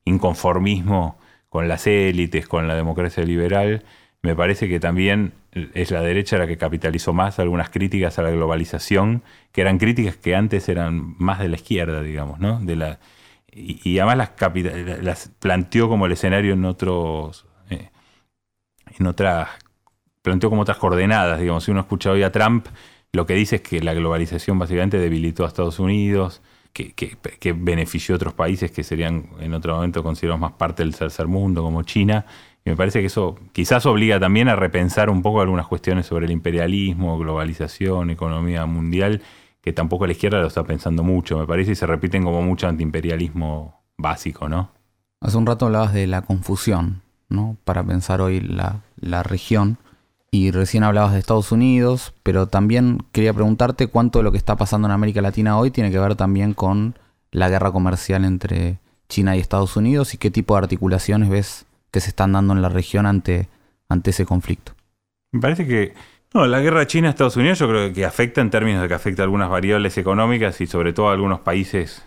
inconformismo 0.05 1.17
con 1.50 1.67
las 1.67 1.86
élites, 1.86 2.48
con 2.48 2.67
la 2.67 2.75
democracia 2.75 3.24
liberal, 3.24 3.83
me 4.24 4.36
parece 4.36 4.70
que 4.70 4.80
también 4.80 5.34
es 5.51 5.92
la 5.92 6.01
derecha 6.01 6.38
la 6.38 6.48
que 6.48 6.58
capitalizó 6.58 7.13
más 7.13 7.40
algunas 7.40 7.70
críticas 7.70 8.20
a 8.20 8.22
la 8.22 8.32
globalización, 8.32 9.24
que 9.51 9.62
eran 9.62 9.78
críticas 9.78 10.16
que 10.16 10.36
antes 10.36 10.70
eran 10.70 11.16
más 11.18 11.40
de 11.40 11.50
la 11.50 11.56
izquierda, 11.56 12.01
digamos, 12.01 12.40
¿no? 12.40 12.60
De 12.60 12.75
la, 12.75 13.00
y, 13.51 14.00
además 14.00 14.18
las, 14.18 15.04
las, 15.04 15.32
planteó 15.40 15.90
como 15.90 16.06
el 16.06 16.13
escenario 16.13 16.54
en 16.54 16.66
otros, 16.66 17.46
eh, 17.70 17.90
en 18.98 19.08
otras, 19.08 19.50
planteó 20.22 20.50
como 20.50 20.62
otras 20.62 20.78
coordenadas, 20.78 21.40
digamos, 21.40 21.66
si 21.66 21.72
uno 21.72 21.82
escucha 21.82 22.12
hoy 22.12 22.24
a 22.24 22.32
Trump, 22.32 22.68
lo 23.12 23.25
que 23.25 23.34
dice 23.34 23.58
es 23.58 23.62
que 23.62 23.82
la 23.82 23.94
globalización 23.94 24.58
básicamente 24.58 25.00
debilitó 25.00 25.44
a 25.44 25.48
Estados 25.48 25.80
Unidos, 25.80 26.42
que, 26.74 27.54
benefició 27.54 28.16
a 28.16 28.18
otros 28.18 28.34
países 28.34 28.72
que 28.72 28.84
serían 28.84 29.28
en 29.40 29.54
otro 29.54 29.75
momento 29.75 30.04
considerados 30.04 30.40
más 30.40 30.54
parte 30.54 30.84
del 30.84 30.96
tercer 30.96 31.28
mundo, 31.28 31.63
como 31.63 31.84
China. 31.84 32.25
Y 32.66 32.70
me 32.70 32.75
parece 32.75 33.00
que 33.00 33.08
eso 33.08 33.38
quizás 33.54 33.86
obliga 33.86 34.20
también 34.20 34.48
a 34.48 34.56
repensar 34.56 35.10
un 35.10 35.22
poco 35.22 35.42
algunas 35.42 35.68
cuestiones 35.68 36.06
sobre 36.06 36.25
el 36.25 36.32
imperialismo, 36.32 37.18
globalización, 37.18 38.10
economía 38.10 38.66
mundial, 38.66 39.22
que 39.62 39.74
tampoco 39.74 40.06
la 40.06 40.13
izquierda 40.13 40.40
lo 40.40 40.48
está 40.48 40.63
pensando 40.63 41.04
mucho, 41.04 41.38
me 41.38 41.48
parece, 41.48 41.72
y 41.72 41.75
se 41.75 41.86
repiten 41.86 42.24
como 42.24 42.42
mucho 42.42 42.68
antiimperialismo 42.68 43.82
básico, 43.98 44.48
¿no? 44.50 44.72
Hace 45.20 45.38
un 45.38 45.46
rato 45.46 45.68
hablabas 45.68 45.94
de 45.94 46.08
la 46.08 46.24
confusión, 46.24 47.01
¿no? 47.30 47.58
Para 47.63 47.84
pensar 47.84 48.22
hoy 48.22 48.40
la, 48.40 48.82
la 48.96 49.22
región. 49.24 49.78
Y 50.34 50.52
recién 50.52 50.84
hablabas 50.84 51.12
de 51.12 51.20
Estados 51.20 51.52
Unidos, 51.52 52.14
pero 52.24 52.48
también 52.48 53.00
quería 53.12 53.34
preguntarte 53.34 53.88
cuánto 53.88 54.20
de 54.20 54.24
lo 54.24 54.32
que 54.32 54.38
está 54.38 54.56
pasando 54.56 54.88
en 54.88 54.94
América 54.94 55.22
Latina 55.22 55.58
hoy 55.58 55.72
tiene 55.72 55.92
que 55.92 56.00
ver 56.00 56.16
también 56.16 56.54
con 56.54 56.96
la 57.32 57.50
guerra 57.50 57.74
comercial 57.74 58.24
entre 58.24 58.80
China 59.10 59.36
y 59.36 59.42
Estados 59.42 59.76
Unidos 59.76 60.14
y 60.14 60.18
qué 60.18 60.32
tipo 60.32 60.54
de 60.54 60.60
articulaciones 60.60 61.30
ves 61.30 61.66
que 61.92 62.00
se 62.00 62.10
están 62.10 62.32
dando 62.32 62.54
en 62.54 62.62
la 62.62 62.70
región 62.70 63.06
ante, 63.06 63.50
ante 63.90 64.12
ese 64.12 64.26
conflicto. 64.26 64.72
Me 65.34 65.42
parece 65.42 65.68
que 65.68 65.94
no, 66.34 66.48
la 66.48 66.62
guerra 66.62 66.88
China-Estados 66.88 67.36
Unidos 67.36 67.60
yo 67.60 67.68
creo 67.68 67.92
que 67.92 68.06
afecta 68.06 68.40
en 68.40 68.50
términos 68.52 68.82
de 68.82 68.88
que 68.88 68.94
afecta 68.94 69.24
a 69.24 69.26
algunas 69.26 69.50
variables 69.50 69.98
económicas 69.98 70.62
y 70.62 70.68
sobre 70.68 70.94
todo 70.94 71.10
a 71.10 71.14
algunos 71.14 71.42
países, 71.42 72.06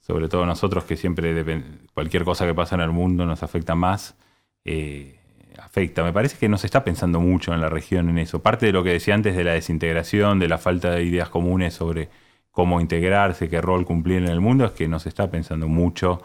sobre 0.00 0.28
todo 0.28 0.44
nosotros 0.44 0.82
que 0.82 0.96
siempre 0.96 1.62
cualquier 1.94 2.24
cosa 2.24 2.46
que 2.46 2.54
pasa 2.54 2.74
en 2.74 2.80
el 2.80 2.90
mundo 2.90 3.26
nos 3.26 3.44
afecta 3.44 3.76
más. 3.76 4.16
Eh, 4.64 5.19
afecta. 5.58 6.02
Me 6.02 6.12
parece 6.12 6.38
que 6.38 6.48
no 6.48 6.58
se 6.58 6.66
está 6.66 6.84
pensando 6.84 7.20
mucho 7.20 7.54
en 7.54 7.60
la 7.60 7.68
región 7.68 8.08
en 8.08 8.18
eso. 8.18 8.42
Parte 8.42 8.66
de 8.66 8.72
lo 8.72 8.82
que 8.84 8.90
decía 8.90 9.14
antes 9.14 9.36
de 9.36 9.44
la 9.44 9.52
desintegración, 9.52 10.38
de 10.38 10.48
la 10.48 10.58
falta 10.58 10.90
de 10.90 11.04
ideas 11.04 11.28
comunes 11.28 11.74
sobre 11.74 12.08
cómo 12.50 12.80
integrarse, 12.80 13.48
qué 13.48 13.60
rol 13.60 13.86
cumplir 13.86 14.18
en 14.18 14.28
el 14.28 14.40
mundo, 14.40 14.64
es 14.64 14.72
que 14.72 14.88
no 14.88 14.98
se 14.98 15.08
está 15.08 15.30
pensando 15.30 15.68
mucho 15.68 16.20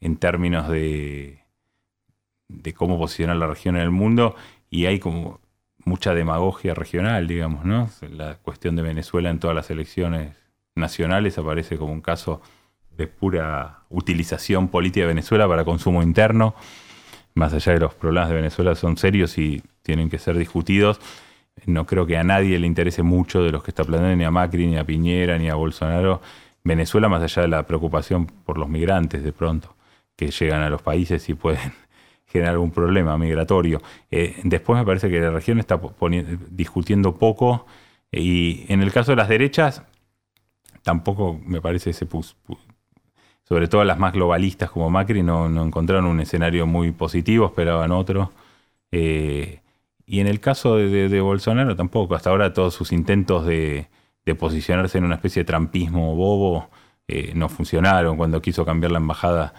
en 0.00 0.16
términos 0.16 0.68
de, 0.68 1.44
de 2.48 2.74
cómo 2.74 2.98
posicionar 2.98 3.36
la 3.36 3.46
región 3.46 3.76
en 3.76 3.82
el 3.82 3.90
mundo 3.90 4.36
y 4.70 4.86
hay 4.86 4.98
como 4.98 5.40
mucha 5.84 6.14
demagogia 6.14 6.74
regional, 6.74 7.26
digamos, 7.26 7.64
¿no? 7.64 7.90
La 8.10 8.36
cuestión 8.36 8.76
de 8.76 8.82
Venezuela 8.82 9.30
en 9.30 9.38
todas 9.38 9.54
las 9.54 9.70
elecciones 9.70 10.36
nacionales 10.74 11.38
aparece 11.38 11.76
como 11.76 11.92
un 11.92 12.00
caso 12.00 12.40
de 12.90 13.06
pura 13.06 13.80
utilización 13.90 14.68
política 14.68 15.02
de 15.02 15.08
Venezuela 15.08 15.48
para 15.48 15.64
consumo 15.64 16.02
interno 16.02 16.54
más 17.34 17.52
allá 17.52 17.72
de 17.72 17.80
los 17.80 17.94
problemas 17.94 18.28
de 18.28 18.36
Venezuela, 18.36 18.74
son 18.74 18.96
serios 18.96 19.36
y 19.38 19.62
tienen 19.82 20.08
que 20.08 20.18
ser 20.18 20.38
discutidos. 20.38 21.00
No 21.66 21.86
creo 21.86 22.06
que 22.06 22.16
a 22.16 22.24
nadie 22.24 22.58
le 22.58 22.66
interese 22.66 23.02
mucho 23.02 23.42
de 23.42 23.52
los 23.52 23.62
que 23.62 23.70
está 23.70 23.84
planteando, 23.84 24.16
ni 24.16 24.24
a 24.24 24.30
Macri, 24.30 24.66
ni 24.66 24.76
a 24.76 24.84
Piñera, 24.84 25.38
ni 25.38 25.48
a 25.48 25.54
Bolsonaro. 25.54 26.20
Venezuela, 26.64 27.08
más 27.08 27.22
allá 27.22 27.42
de 27.42 27.48
la 27.48 27.66
preocupación 27.66 28.26
por 28.26 28.58
los 28.58 28.68
migrantes 28.68 29.22
de 29.22 29.32
pronto, 29.32 29.74
que 30.16 30.30
llegan 30.30 30.62
a 30.62 30.70
los 30.70 30.82
países 30.82 31.28
y 31.28 31.34
pueden 31.34 31.72
generar 32.26 32.54
algún 32.54 32.70
problema 32.70 33.16
migratorio. 33.18 33.82
Eh, 34.10 34.40
después 34.44 34.78
me 34.78 34.86
parece 34.86 35.10
que 35.10 35.20
la 35.20 35.30
región 35.30 35.58
está 35.58 35.80
discutiendo 36.50 37.16
poco 37.18 37.66
y 38.10 38.64
en 38.68 38.82
el 38.82 38.92
caso 38.92 39.12
de 39.12 39.16
las 39.16 39.28
derechas, 39.28 39.82
tampoco 40.82 41.38
me 41.44 41.60
parece 41.60 41.92
se 41.92 42.06
sobre 43.44 43.68
todo 43.68 43.84
las 43.84 43.98
más 43.98 44.12
globalistas 44.12 44.70
como 44.70 44.90
Macri, 44.90 45.22
no, 45.22 45.46
encontraron 45.62 46.06
un 46.06 46.20
escenario 46.20 46.66
muy 46.66 46.92
positivo, 46.92 47.46
esperaban 47.46 47.92
otro. 47.92 48.32
Eh, 48.90 49.60
y 50.06 50.20
en 50.20 50.26
el 50.26 50.40
caso 50.40 50.76
de, 50.76 51.20
Bolsonaro 51.20 51.76
tampoco, 51.76 52.14
hasta 52.14 52.30
ahora 52.30 52.52
todos 52.52 52.74
sus 52.74 52.92
intentos 52.92 53.46
de, 53.46 53.88
posicionarse 54.38 54.98
en 54.98 55.04
una 55.04 55.16
especie 55.16 55.42
de 55.42 55.46
trampismo 55.46 56.16
bobo 56.16 56.70
eh, 57.08 57.32
no 57.34 57.48
funcionaron. 57.50 58.16
Cuando 58.16 58.40
quiso 58.40 58.64
cambiar 58.64 58.92
la 58.92 58.98
embajada, 58.98 59.54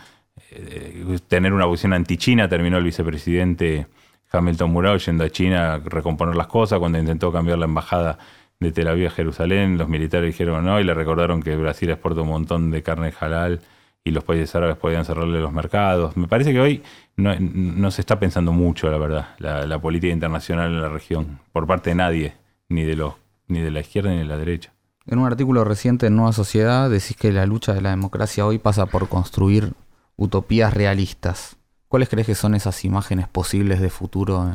eh, 0.52 1.20
tener 1.28 1.54
una 1.54 1.66
posición 1.66 1.94
anti-China, 1.94 2.50
terminó 2.50 2.78
el 2.78 2.84
vicepresidente 2.84 3.88
Hamilton 4.32 4.72
Murao 4.72 4.98
yendo 4.98 5.24
a 5.24 5.30
China 5.30 5.74
a 5.76 5.80
recomponer 5.80 6.36
las 6.36 6.48
cosas. 6.48 6.80
Cuando 6.80 6.98
intentó 6.98 7.32
cambiar 7.32 7.60
la 7.60 7.66
embajada 7.66 8.18
de 8.60 8.72
Tel 8.72 8.88
Aviv 8.88 9.08
a 9.08 9.12
Jerusalén, 9.12 9.78
los 9.78 9.88
militares 9.88 10.28
dijeron 10.28 10.66
no 10.66 10.80
y 10.80 10.84
le 10.84 10.94
recordaron 10.96 11.42
que 11.44 11.56
Brasil 11.56 11.90
exporta 11.92 12.22
un 12.22 12.30
montón 12.30 12.72
de 12.72 12.82
carne 12.84 13.14
halal 13.20 13.62
y 14.08 14.12
los 14.12 14.24
países 14.24 14.56
árabes 14.56 14.78
podían 14.78 15.04
cerrarle 15.04 15.42
los 15.42 15.52
mercados. 15.52 16.16
Me 16.16 16.28
parece 16.28 16.54
que 16.54 16.62
hoy 16.62 16.84
no, 17.18 17.92
se 17.92 18.02
está 18.02 18.20
pensando 18.20 18.54
mucho, 18.54 18.90
la 18.90 19.00
verdad, 19.00 19.30
la, 19.40 19.80
política 19.80 20.14
internacional 20.14 20.72
en 20.72 20.82
la 20.82 20.90
región, 20.90 21.40
por 21.52 21.66
parte 21.66 21.90
de 21.90 21.96
nadie, 21.96 22.36
ni 22.70 22.84
de, 22.84 22.96
los, 22.96 23.16
ni 23.48 23.62
de 23.62 23.72
la 23.72 23.80
izquierda 23.80 24.12
ni 24.12 24.20
de 24.20 24.26
la 24.26 24.38
derecha. 24.38 24.72
En 25.08 25.18
un 25.18 25.26
artículo 25.26 25.64
reciente 25.64 26.08
en 26.08 26.16
Nueva 26.16 26.34
Sociedad 26.34 26.90
decís 26.90 27.18
que 27.18 27.32
la 27.32 27.48
lucha 27.48 27.74
de 27.74 27.82
la 27.82 27.90
democracia 27.90 28.46
hoy 28.46 28.60
pasa 28.60 28.86
por 28.86 29.10
construir 29.10 29.74
utopías 30.18 30.74
realistas. 30.74 31.58
¿Cuáles 31.88 32.08
crees 32.08 32.28
que 32.28 32.36
son 32.36 32.54
esas 32.54 32.86
imágenes 32.86 33.28
posibles 33.28 33.82
de 33.82 33.90
futuro 33.90 34.52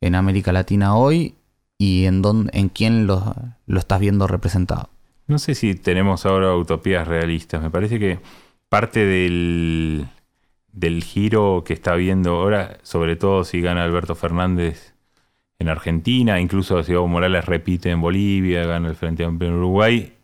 en, 0.00 0.14
América 0.14 0.50
Latina 0.50 0.96
hoy 0.96 1.34
y 1.76 2.06
en, 2.06 2.22
dónde, 2.22 2.50
en 2.54 2.70
quién 2.70 3.06
lo, 3.06 3.34
lo 3.66 3.78
estás 3.78 4.00
viendo 4.00 4.26
representado? 4.26 4.88
No 5.26 5.38
sé 5.38 5.54
si 5.54 5.74
tenemos 5.74 6.26
ahora 6.26 6.54
utopías 6.56 7.06
realistas. 7.06 7.62
Me 7.62 7.70
parece 7.70 7.98
que 7.98 8.18
parte 8.72 9.04
del, 9.04 10.08
giro 11.04 11.62
que 11.62 11.74
está 11.74 11.94
viendo 11.94 12.36
ahora, 12.36 12.78
sobre 12.82 13.16
todo 13.16 13.44
si 13.44 13.60
gana 13.60 13.84
Alberto 13.84 14.14
Fernández 14.14 14.94
en 15.58 15.68
Argentina, 15.68 16.40
incluso 16.40 16.82
si 16.82 16.92
Evo 16.92 17.06
Morales 17.06 17.44
repite 17.44 17.90
en 17.90 18.00
Bolivia, 18.00 18.64
gana 18.64 18.88
el 18.88 18.94
Frente 18.94 19.26
Amplio 19.26 19.50
en 19.50 19.58
Uruguay, 19.58 20.14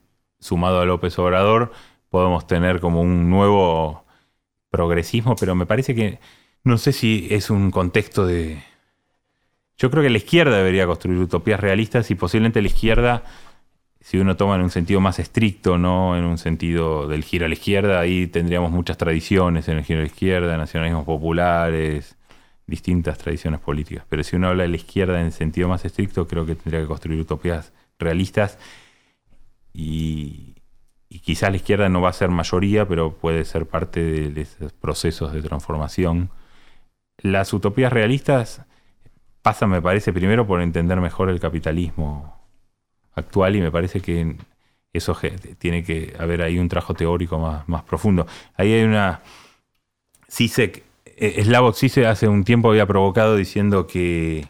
sumado 0.40 0.80
a 0.80 0.86
López 0.86 1.18
Obrador, 1.18 1.72
podemos 2.08 2.46
tener 2.46 2.80
como 2.80 3.02
un 3.02 3.28
nuevo 3.28 4.06
progresismo, 4.70 5.36
pero 5.36 5.54
me 5.54 5.66
parece 5.66 5.94
que 5.94 6.18
no 6.64 6.78
sé 6.78 6.92
si 6.94 7.28
es 7.30 7.50
un 7.50 7.70
contexto 7.70 8.24
de... 8.24 8.62
Yo 9.76 9.90
creo 9.90 10.02
que 10.02 10.08
la 10.08 10.16
izquierda 10.16 10.56
debería 10.56 10.86
construir 10.86 11.18
utopías 11.18 11.60
realistas 11.60 12.10
y 12.10 12.14
posiblemente 12.14 12.62
la 12.62 12.68
izquierda 12.68 13.24
si 14.08 14.16
uno 14.16 14.38
toma 14.38 14.54
en 14.54 14.62
un 14.62 14.70
sentido 14.70 15.02
más 15.02 15.18
estricto, 15.18 15.76
no 15.76 16.16
en 16.16 16.24
un 16.24 16.38
sentido 16.38 17.06
del 17.08 17.22
giro 17.22 17.44
a 17.44 17.48
la 17.48 17.54
izquierda, 17.54 18.00
ahí 18.00 18.26
tendríamos 18.26 18.70
muchas 18.70 18.96
tradiciones 18.96 19.68
en 19.68 19.76
el 19.76 19.84
giro 19.84 19.98
a 19.98 20.02
la 20.02 20.06
izquierda, 20.06 20.56
nacionalismos 20.56 21.04
populares, 21.04 22.16
distintas 22.66 23.18
tradiciones 23.18 23.60
políticas. 23.60 24.06
Pero 24.08 24.24
si 24.24 24.36
uno 24.36 24.48
habla 24.48 24.62
de 24.62 24.70
la 24.70 24.76
izquierda 24.76 25.20
en 25.20 25.26
el 25.26 25.32
sentido 25.32 25.68
más 25.68 25.84
estricto, 25.84 26.26
creo 26.26 26.46
que 26.46 26.54
tendría 26.54 26.80
que 26.80 26.86
construir 26.86 27.20
utopías 27.20 27.74
realistas 27.98 28.58
y, 29.74 30.54
quizás 31.22 31.50
la 31.50 31.56
izquierda 31.56 31.90
no 31.90 32.00
va 32.00 32.08
a 32.08 32.14
ser 32.14 32.30
mayoría, 32.30 32.88
pero 32.88 33.12
puede 33.12 33.44
ser 33.44 33.66
parte 33.66 34.30
de 34.30 34.40
esos 34.40 34.72
procesos 34.72 35.34
de 35.34 35.42
transformación. 35.42 36.30
Las 37.18 37.52
utopías 37.52 37.92
realistas 37.92 38.62
pasan, 39.42 39.68
me 39.68 39.82
parece, 39.82 40.14
primero 40.14 40.46
por 40.46 40.62
entender 40.62 40.98
mejor 40.98 41.28
el 41.28 41.40
capitalismo 41.40 42.37
actual 43.14 43.56
y 43.56 43.60
me 43.60 43.70
parece 43.70 44.00
que 44.00 44.36
eso 44.92 45.16
tiene 45.58 45.84
que 45.84 46.14
haber 46.18 46.42
ahí 46.42 46.58
un 46.58 46.68
trabajo 46.68 46.94
teórico 46.94 47.38
más, 47.38 47.68
más 47.68 47.82
profundo. 47.82 48.26
Ahí 48.56 48.72
hay 48.72 48.84
una... 48.84 49.20
Sisek, 50.28 50.82
eh, 51.04 51.42
Slavoj 51.42 51.74
Zizek 51.74 52.04
hace 52.04 52.28
un 52.28 52.44
tiempo 52.44 52.70
había 52.70 52.86
provocado 52.86 53.36
diciendo 53.36 53.86
que, 53.86 54.48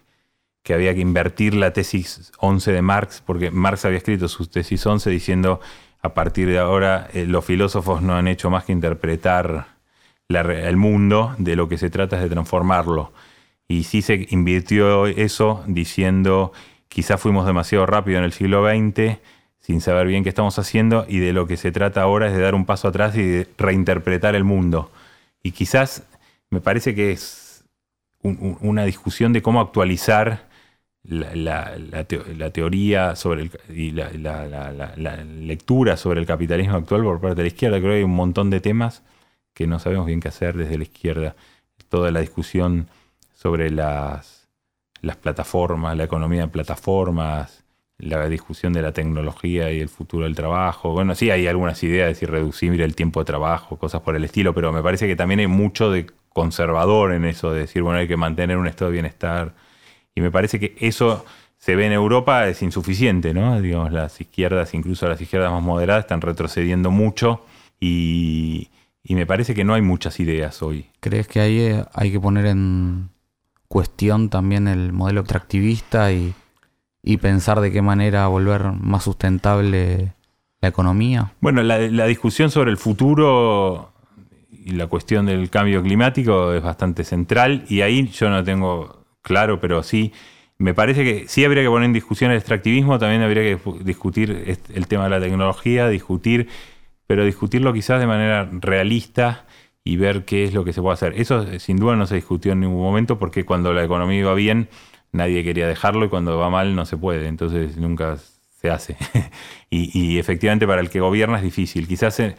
que 0.62 0.74
había 0.74 0.94
que 0.94 1.00
invertir 1.00 1.54
la 1.54 1.72
tesis 1.72 2.32
11 2.38 2.72
de 2.72 2.82
Marx, 2.82 3.22
porque 3.24 3.50
Marx 3.50 3.84
había 3.84 3.98
escrito 3.98 4.28
su 4.28 4.46
tesis 4.46 4.84
11 4.84 5.08
diciendo 5.10 5.60
a 6.02 6.14
partir 6.14 6.48
de 6.48 6.58
ahora 6.58 7.08
eh, 7.12 7.26
los 7.26 7.44
filósofos 7.44 8.02
no 8.02 8.14
han 8.14 8.28
hecho 8.28 8.50
más 8.50 8.64
que 8.64 8.72
interpretar 8.72 9.78
el 10.28 10.76
mundo, 10.76 11.34
de 11.38 11.56
lo 11.56 11.68
que 11.68 11.78
se 11.78 11.88
trata 11.88 12.16
es 12.16 12.22
de 12.22 12.28
transformarlo. 12.28 13.12
Y 13.66 13.84
sí 13.84 14.02
se 14.02 14.26
invirtió 14.30 15.06
eso 15.06 15.64
diciendo, 15.66 16.52
quizás 16.88 17.20
fuimos 17.20 17.46
demasiado 17.46 17.86
rápido 17.86 18.18
en 18.18 18.24
el 18.24 18.32
siglo 18.32 18.68
XX, 18.68 19.18
sin 19.58 19.80
saber 19.80 20.06
bien 20.06 20.22
qué 20.22 20.30
estamos 20.30 20.58
haciendo, 20.58 21.04
y 21.08 21.18
de 21.18 21.32
lo 21.32 21.46
que 21.46 21.56
se 21.56 21.72
trata 21.72 22.02
ahora 22.02 22.28
es 22.28 22.34
de 22.34 22.40
dar 22.40 22.54
un 22.54 22.64
paso 22.64 22.88
atrás 22.88 23.16
y 23.16 23.22
de 23.22 23.48
reinterpretar 23.58 24.34
el 24.34 24.44
mundo. 24.44 24.90
Y 25.42 25.52
quizás 25.52 26.04
me 26.50 26.60
parece 26.60 26.94
que 26.94 27.12
es 27.12 27.64
una 28.22 28.84
discusión 28.84 29.32
de 29.32 29.42
cómo 29.42 29.60
actualizar 29.60 30.48
la, 31.04 32.50
teoría 32.52 33.16
sobre 33.16 33.42
el, 33.42 33.50
y 33.68 33.92
la, 33.92 35.24
lectura 35.24 35.96
sobre 35.96 36.20
el 36.20 36.26
capitalismo 36.26 36.76
actual 36.76 37.02
por 37.02 37.20
parte 37.20 37.36
de 37.36 37.42
la 37.42 37.48
izquierda. 37.48 37.78
Creo 37.78 37.92
que 37.92 37.98
hay 37.98 38.02
un 38.02 38.14
montón 38.14 38.50
de 38.50 38.60
temas 38.60 39.02
que 39.54 39.66
no 39.66 39.78
sabemos 39.78 40.06
bien 40.06 40.20
qué 40.20 40.28
hacer 40.28 40.56
desde 40.56 40.76
la 40.76 40.84
izquierda. 40.84 41.36
Toda 41.88 42.10
la 42.10 42.20
discusión 42.20 42.88
sobre 43.34 43.70
las, 43.70 44.37
las 45.02 45.16
plataformas, 45.16 45.96
la 45.96 46.04
economía 46.04 46.42
de 46.42 46.48
plataformas, 46.48 47.64
la 47.98 48.28
discusión 48.28 48.72
de 48.72 48.82
la 48.82 48.92
tecnología 48.92 49.72
y 49.72 49.80
el 49.80 49.88
futuro 49.88 50.24
del 50.24 50.36
trabajo. 50.36 50.92
Bueno, 50.92 51.14
sí 51.14 51.30
hay 51.30 51.46
algunas 51.46 51.82
ideas, 51.82 52.06
de 52.06 52.08
decir, 52.08 52.30
reducir 52.30 52.80
el 52.80 52.94
tiempo 52.94 53.20
de 53.20 53.26
trabajo, 53.26 53.76
cosas 53.76 54.02
por 54.02 54.14
el 54.16 54.24
estilo, 54.24 54.54
pero 54.54 54.72
me 54.72 54.82
parece 54.82 55.06
que 55.06 55.16
también 55.16 55.40
hay 55.40 55.48
mucho 55.48 55.90
de 55.90 56.06
conservador 56.28 57.12
en 57.12 57.24
eso, 57.24 57.52
de 57.52 57.60
decir, 57.60 57.82
bueno, 57.82 57.98
hay 57.98 58.06
que 58.06 58.16
mantener 58.16 58.56
un 58.56 58.68
estado 58.68 58.90
de 58.90 58.94
bienestar 58.94 59.54
y 60.14 60.20
me 60.20 60.30
parece 60.30 60.60
que 60.60 60.76
eso 60.78 61.24
se 61.58 61.74
ve 61.74 61.86
en 61.86 61.92
Europa 61.92 62.48
es 62.48 62.62
insuficiente, 62.62 63.34
¿no? 63.34 63.60
Digamos, 63.60 63.92
las 63.92 64.20
izquierdas, 64.20 64.74
incluso 64.74 65.08
las 65.08 65.20
izquierdas 65.20 65.50
más 65.50 65.62
moderadas, 65.62 66.04
están 66.04 66.20
retrocediendo 66.20 66.90
mucho 66.90 67.44
y, 67.80 68.68
me 69.08 69.26
parece 69.26 69.54
que 69.54 69.64
no 69.64 69.74
hay 69.74 69.82
muchas 69.82 70.20
ideas 70.20 70.62
hoy. 70.62 70.86
¿Crees 71.00 71.26
que 71.26 71.40
ahí 71.40 71.60
eh, 71.60 71.84
hay 71.94 72.12
que 72.12 72.20
poner 72.20 72.46
en 72.46 73.08
cuestión 73.68 74.30
también 74.30 74.66
el 74.66 74.92
modelo 74.92 75.20
extractivista 75.20 76.12
y, 76.12 76.34
pensar 77.22 77.60
de 77.60 77.72
qué 77.72 77.80
manera 77.80 78.26
volver 78.26 78.72
más 78.72 79.04
sustentable 79.04 80.12
la 80.60 80.68
economía? 80.68 81.32
Bueno, 81.40 81.62
la, 81.62 81.78
la 81.78 82.06
discusión 82.06 82.50
sobre 82.50 82.70
el 82.70 82.76
futuro 82.76 83.92
y 84.50 84.72
la 84.72 84.88
cuestión 84.88 85.24
del 85.24 85.48
cambio 85.48 85.82
climático 85.82 86.52
es 86.52 86.62
bastante 86.62 87.04
central 87.04 87.64
y 87.68 87.80
ahí 87.80 88.08
yo 88.08 88.28
no 88.28 88.44
tengo 88.44 89.06
claro, 89.22 89.58
pero 89.58 89.82
sí, 89.82 90.12
me 90.58 90.74
parece 90.74 91.04
que 91.04 91.28
sí 91.28 91.44
habría 91.44 91.62
que 91.62 91.70
poner 91.70 91.86
en 91.86 91.92
discusión 91.92 92.30
el 92.30 92.36
extractivismo, 92.36 92.98
también 92.98 93.22
habría 93.22 93.42
que 93.42 93.58
discutir 93.84 94.58
el 94.74 94.86
tema 94.86 95.04
de 95.04 95.10
la 95.10 95.20
tecnología, 95.20 95.88
discutir, 95.88 96.48
pero 97.06 97.24
discutirlo 97.24 97.72
quizás 97.72 98.00
de 98.00 98.06
manera 98.06 98.48
realista 98.52 99.46
y 99.84 99.96
ver 99.96 100.24
qué 100.24 100.44
es 100.44 100.54
lo 100.54 100.64
que 100.64 100.72
se 100.72 100.82
puede 100.82 100.94
hacer. 100.94 101.14
Eso 101.20 101.42
eh, 101.42 101.60
sin 101.60 101.76
duda 101.76 101.96
no 101.96 102.06
se 102.06 102.16
discutió 102.16 102.52
en 102.52 102.60
ningún 102.60 102.82
momento 102.82 103.18
porque 103.18 103.44
cuando 103.44 103.72
la 103.72 103.84
economía 103.84 104.20
iba 104.20 104.34
bien 104.34 104.68
nadie 105.12 105.44
quería 105.44 105.66
dejarlo 105.66 106.04
y 106.04 106.08
cuando 106.08 106.38
va 106.38 106.50
mal 106.50 106.74
no 106.74 106.84
se 106.86 106.96
puede, 106.96 107.28
entonces 107.28 107.76
nunca 107.76 108.16
se 108.16 108.70
hace. 108.70 108.96
y, 109.70 110.18
efectivamente 110.18 110.66
para 110.66 110.80
el 110.80 110.90
que 110.90 111.00
gobierna 111.00 111.38
es 111.38 111.42
difícil. 111.42 111.86
Quizás 111.86 112.20
eh, 112.20 112.34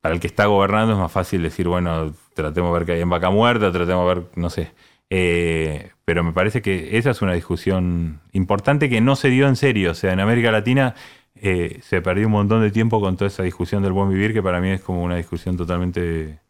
para 0.00 0.14
el 0.14 0.20
que 0.20 0.26
está 0.26 0.46
gobernando 0.46 0.92
es 0.94 0.98
más 0.98 1.12
fácil 1.12 1.42
decir, 1.42 1.68
bueno, 1.68 2.14
tratemos 2.34 2.72
de 2.72 2.78
ver 2.78 2.86
qué 2.86 2.92
hay 2.92 3.00
en 3.00 3.10
vaca 3.10 3.30
muerta, 3.30 3.70
tratemos 3.72 4.08
de 4.08 4.14
ver, 4.14 4.30
no 4.36 4.50
sé. 4.50 4.72
Eh, 5.12 5.90
pero 6.04 6.22
me 6.22 6.32
parece 6.32 6.62
que 6.62 6.96
esa 6.96 7.10
es 7.10 7.20
una 7.20 7.34
discusión 7.34 8.20
importante 8.32 8.88
que 8.88 9.00
no 9.00 9.16
se 9.16 9.28
dio 9.28 9.48
en 9.48 9.56
serio. 9.56 9.90
O 9.90 9.94
sea, 9.94 10.12
en 10.12 10.20
América 10.20 10.52
Latina 10.52 10.94
eh, 11.42 11.80
se 11.82 12.02
perdió 12.02 12.26
un 12.26 12.32
montón 12.32 12.62
de 12.62 12.70
tiempo 12.70 13.00
con 13.00 13.16
toda 13.16 13.28
esa 13.28 13.42
discusión 13.42 13.82
del 13.82 13.92
buen 13.92 14.10
vivir, 14.10 14.32
que 14.32 14.42
para 14.42 14.60
mí 14.60 14.70
es 14.70 14.80
como 14.82 15.02
una 15.02 15.16
discusión 15.16 15.56
totalmente 15.56 16.40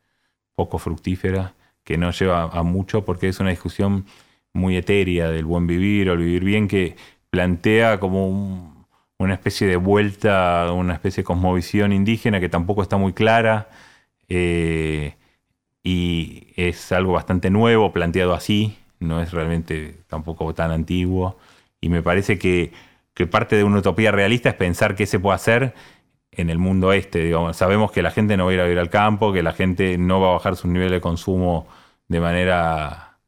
poco 0.54 0.78
fructífera, 0.78 1.54
que 1.84 1.96
no 1.96 2.10
lleva 2.10 2.44
a 2.44 2.62
mucho, 2.62 3.04
porque 3.04 3.28
es 3.28 3.40
una 3.40 3.50
discusión 3.50 4.06
muy 4.52 4.76
etérea 4.76 5.30
del 5.30 5.44
buen 5.44 5.66
vivir 5.66 6.10
o 6.10 6.14
el 6.14 6.18
vivir 6.20 6.44
bien, 6.44 6.68
que 6.68 6.96
plantea 7.30 8.00
como 8.00 8.86
una 9.18 9.34
especie 9.34 9.66
de 9.66 9.76
vuelta, 9.76 10.72
una 10.72 10.94
especie 10.94 11.22
de 11.22 11.26
cosmovisión 11.26 11.92
indígena 11.92 12.40
que 12.40 12.48
tampoco 12.48 12.82
está 12.82 12.96
muy 12.96 13.12
clara. 13.12 13.68
Eh, 14.28 15.14
y 15.82 16.48
es 16.56 16.92
algo 16.92 17.12
bastante 17.12 17.50
nuevo, 17.50 17.92
planteado 17.92 18.34
así, 18.34 18.76
no 18.98 19.20
es 19.22 19.32
realmente 19.32 19.96
tampoco 20.08 20.54
tan 20.54 20.70
antiguo. 20.70 21.38
Y 21.80 21.88
me 21.88 22.02
parece 22.02 22.38
que, 22.38 22.72
parte 23.30 23.56
de 23.56 23.64
una 23.64 23.78
utopía 23.78 24.12
realista 24.12 24.48
es 24.48 24.54
pensar 24.54 24.94
qué 24.94 25.06
se 25.06 25.18
puede 25.18 25.36
hacer 25.36 25.74
en 26.32 26.50
el 26.50 26.58
mundo 26.58 26.92
este. 26.92 27.32
sabemos 27.52 27.92
que 27.92 28.02
la 28.02 28.10
gente 28.10 28.36
no 28.36 28.46
va 28.46 28.52
a 28.52 28.54
ir 28.54 28.60
a 28.60 28.64
vivir 28.64 28.78
al 28.78 28.90
campo, 28.90 29.32
que 29.32 29.42
la 29.42 29.52
gente 29.52 29.98
no 29.98 30.20
va 30.20 30.30
a 30.30 30.32
bajar 30.32 30.56
su 30.56 30.68
nivel 30.68 30.90
de 30.90 31.00
consumo 31.00 31.66
de 32.08 32.20
manera 32.20 33.18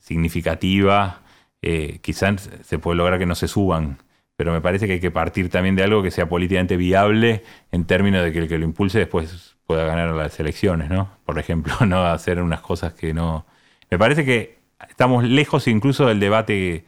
significativa. 0.00 1.22
Eh, 1.62 1.98
quizás 2.02 2.50
se 2.62 2.78
puede 2.78 2.96
lograr 2.96 3.18
que 3.18 3.26
no 3.26 3.34
se 3.34 3.48
suban, 3.48 3.98
pero 4.36 4.52
me 4.52 4.60
parece 4.60 4.86
que 4.86 4.94
hay 4.94 5.00
que 5.00 5.10
partir 5.10 5.50
también 5.50 5.76
de 5.76 5.84
algo 5.84 6.02
que 6.02 6.10
sea 6.10 6.28
políticamente 6.28 6.76
viable 6.76 7.44
en 7.72 7.84
términos 7.84 8.24
de 8.24 8.32
que 8.32 8.38
el 8.40 8.48
que 8.48 8.58
lo 8.58 8.64
impulse 8.64 8.98
después 8.98 9.56
pueda 9.66 9.84
ganar 9.84 10.08
las 10.14 10.40
elecciones, 10.40 10.90
¿no? 10.90 11.10
Por 11.24 11.38
ejemplo, 11.38 11.74
no 11.86 12.04
hacer 12.06 12.40
unas 12.40 12.60
cosas 12.60 12.94
que 12.94 13.14
no... 13.14 13.46
Me 13.90 13.98
parece 13.98 14.24
que 14.24 14.58
estamos 14.88 15.24
lejos 15.24 15.68
incluso 15.68 16.06
del 16.06 16.20
debate 16.20 16.84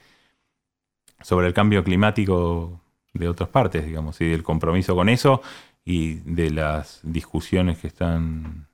sobre 1.22 1.46
el 1.46 1.54
cambio 1.54 1.84
climático 1.84 2.80
de 3.14 3.28
otras 3.28 3.48
partes, 3.48 3.86
digamos, 3.86 4.20
y 4.20 4.28
del 4.28 4.42
compromiso 4.42 4.94
con 4.94 5.08
eso 5.08 5.42
y 5.84 6.14
de 6.24 6.50
las 6.50 7.00
discusiones 7.02 7.78
que 7.78 7.88
están 7.88 8.68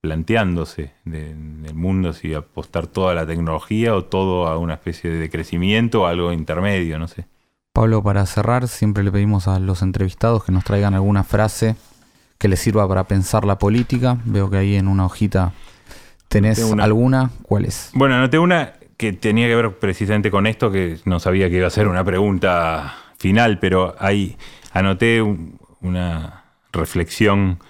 planteándose 0.00 0.92
en 1.04 1.64
el 1.66 1.74
mundo, 1.74 2.12
si 2.12 2.32
apostar 2.34 2.86
toda 2.86 3.14
la 3.14 3.26
tecnología 3.26 3.94
o 3.94 4.04
todo 4.04 4.46
a 4.46 4.56
una 4.56 4.74
especie 4.74 5.10
de 5.10 5.28
crecimiento 5.28 6.02
o 6.02 6.06
algo 6.06 6.32
intermedio, 6.32 6.98
no 6.98 7.08
sé. 7.08 7.26
Pablo, 7.72 8.02
para 8.02 8.24
cerrar, 8.26 8.68
siempre 8.68 9.02
le 9.02 9.12
pedimos 9.12 9.48
a 9.48 9.58
los 9.58 9.82
entrevistados 9.82 10.44
que 10.44 10.52
nos 10.52 10.64
traigan 10.64 10.94
alguna 10.94 11.24
frase 11.24 11.76
que 12.38 12.48
les 12.48 12.60
sirva 12.60 12.88
para 12.88 13.04
pensar 13.04 13.44
la 13.44 13.58
política. 13.58 14.18
Veo 14.24 14.48
que 14.50 14.56
ahí 14.56 14.76
en 14.76 14.88
una 14.88 15.04
hojita 15.04 15.52
tenés 16.28 16.60
alguna. 16.78 17.30
¿Cuál 17.42 17.64
es? 17.64 17.90
Bueno, 17.94 18.14
anoté 18.14 18.38
una 18.38 18.74
que 18.98 19.12
tenía 19.14 19.46
que 19.46 19.54
ver 19.56 19.78
precisamente 19.78 20.30
con 20.30 20.46
esto, 20.46 20.70
que 20.70 20.98
no 21.06 21.20
sabía 21.20 21.48
que 21.48 21.56
iba 21.56 21.68
a 21.68 21.70
ser 21.70 21.88
una 21.88 22.04
pregunta 22.04 22.94
final, 23.16 23.58
pero 23.60 23.94
ahí 23.98 24.36
anoté 24.72 25.22
una 25.80 26.44
reflexión 26.72 27.60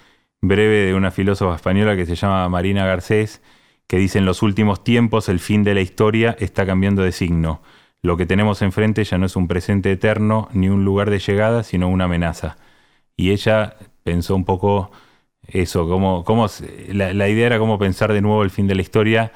breve 0.41 0.87
de 0.87 0.95
una 0.95 1.11
filósofa 1.11 1.55
española 1.55 1.95
que 1.95 2.05
se 2.05 2.15
llama 2.15 2.49
Marina 2.49 2.85
Garcés, 2.85 3.41
que 3.87 3.97
dice 3.97 4.17
en 4.19 4.25
los 4.25 4.41
últimos 4.41 4.83
tiempos 4.83 5.29
el 5.29 5.39
fin 5.39 5.63
de 5.63 5.75
la 5.75 5.81
historia 5.81 6.35
está 6.39 6.65
cambiando 6.65 7.03
de 7.03 7.11
signo. 7.11 7.61
Lo 8.01 8.17
que 8.17 8.25
tenemos 8.25 8.61
enfrente 8.63 9.03
ya 9.03 9.17
no 9.17 9.27
es 9.27 9.35
un 9.35 9.47
presente 9.47 9.91
eterno 9.91 10.49
ni 10.51 10.69
un 10.69 10.83
lugar 10.83 11.09
de 11.11 11.19
llegada, 11.19 11.63
sino 11.63 11.89
una 11.89 12.05
amenaza. 12.05 12.57
Y 13.15 13.31
ella 13.31 13.75
pensó 14.03 14.35
un 14.35 14.45
poco 14.45 14.91
eso, 15.47 15.87
cómo, 15.87 16.23
cómo 16.23 16.47
la, 16.91 17.29
idea 17.29 17.47
era 17.47 17.59
cómo 17.59 17.77
pensar 17.77 18.13
de 18.13 18.21
nuevo 18.21 18.43
el 18.43 18.49
fin 18.49 18.67
de 18.67 18.75
la 18.75 18.81
historia, 18.81 19.31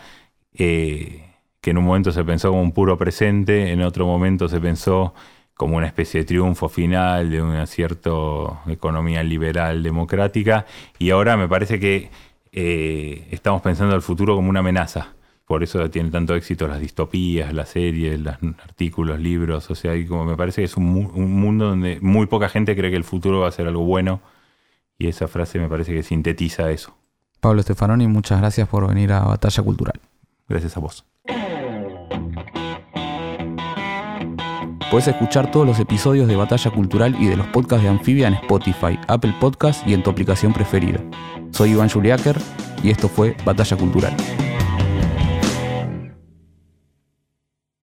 eh, 0.54 1.33
que 1.64 1.70
en 1.72 1.78
un 1.78 1.86
momento 1.86 2.12
se 2.12 2.26
pensó 2.26 2.50
como 2.50 2.62
un 2.62 2.74
puro 2.74 2.98
presente, 2.98 3.72
en 3.72 3.82
otro 3.84 4.06
momento 4.06 4.50
se 4.50 4.60
pensó 4.60 5.14
como 5.54 5.78
una 5.78 5.88
especie 5.88 6.20
de 6.20 6.26
triunfo 6.26 6.68
final 6.68 7.30
de 7.30 7.42
una 7.42 7.66
cierta 7.68 8.12
economía 8.68 9.24
liberal 9.24 9.82
democrática, 9.82 10.66
y 11.00 11.12
ahora 11.12 11.38
me 11.38 11.48
parece 11.48 11.80
que 11.80 12.12
eh, 12.52 13.30
estamos 13.32 13.62
pensando 13.62 13.96
al 13.96 14.02
futuro 14.02 14.36
como 14.36 14.50
una 14.50 14.60
amenaza. 14.60 15.14
Por 15.46 15.64
eso 15.64 15.90
tienen 15.90 16.12
tanto 16.12 16.36
éxito 16.36 16.68
las 16.68 16.82
distopías, 16.82 17.54
las 17.54 17.70
series, 17.70 18.20
los 18.20 18.36
artículos, 18.62 19.20
libros. 19.22 19.72
O 19.72 19.76
sea, 19.76 19.94
como 20.06 20.26
me 20.26 20.36
parece 20.36 20.62
que 20.62 20.66
es 20.66 20.76
un, 20.76 21.12
un 21.14 21.32
mundo 21.32 21.70
donde 21.70 22.00
muy 22.02 22.26
poca 22.26 22.50
gente 22.50 22.76
cree 22.76 22.92
que 22.92 22.98
el 22.98 23.04
futuro 23.06 23.40
va 23.40 23.48
a 23.48 23.52
ser 23.52 23.68
algo 23.68 23.86
bueno 23.86 24.20
y 24.98 25.08
esa 25.08 25.30
frase 25.30 25.60
me 25.60 25.70
parece 25.70 25.94
que 25.94 26.04
sintetiza 26.04 26.72
eso. 26.72 26.94
Pablo 27.40 27.62
Stefanoni, 27.62 28.08
muchas 28.08 28.40
gracias 28.40 28.68
por 28.68 28.88
venir 28.88 29.14
a 29.14 29.22
Batalla 29.22 29.64
Cultural. 29.64 30.00
Gracias 30.50 30.76
a 30.76 30.82
vos. 30.82 31.06
Puedes 34.94 35.08
escuchar 35.08 35.50
todos 35.50 35.66
los 35.66 35.80
episodios 35.80 36.28
de 36.28 36.36
Batalla 36.36 36.70
Cultural 36.70 37.16
y 37.20 37.26
de 37.26 37.36
los 37.36 37.48
podcasts 37.48 37.82
de 37.82 37.90
Anfibia 37.90 38.28
en 38.28 38.36
Spotify, 38.36 39.00
Apple 39.08 39.34
Podcasts 39.40 39.82
y 39.88 39.96
en 39.96 40.04
tu 40.04 40.12
aplicación 40.12 40.54
preferida. 40.54 41.00
Soy 41.50 41.72
Iván 41.72 41.90
Juliáquer 41.90 42.40
y 42.84 42.92
esto 42.92 43.10
fue 43.10 43.36
Batalla 43.44 43.76
Cultural. 43.76 44.16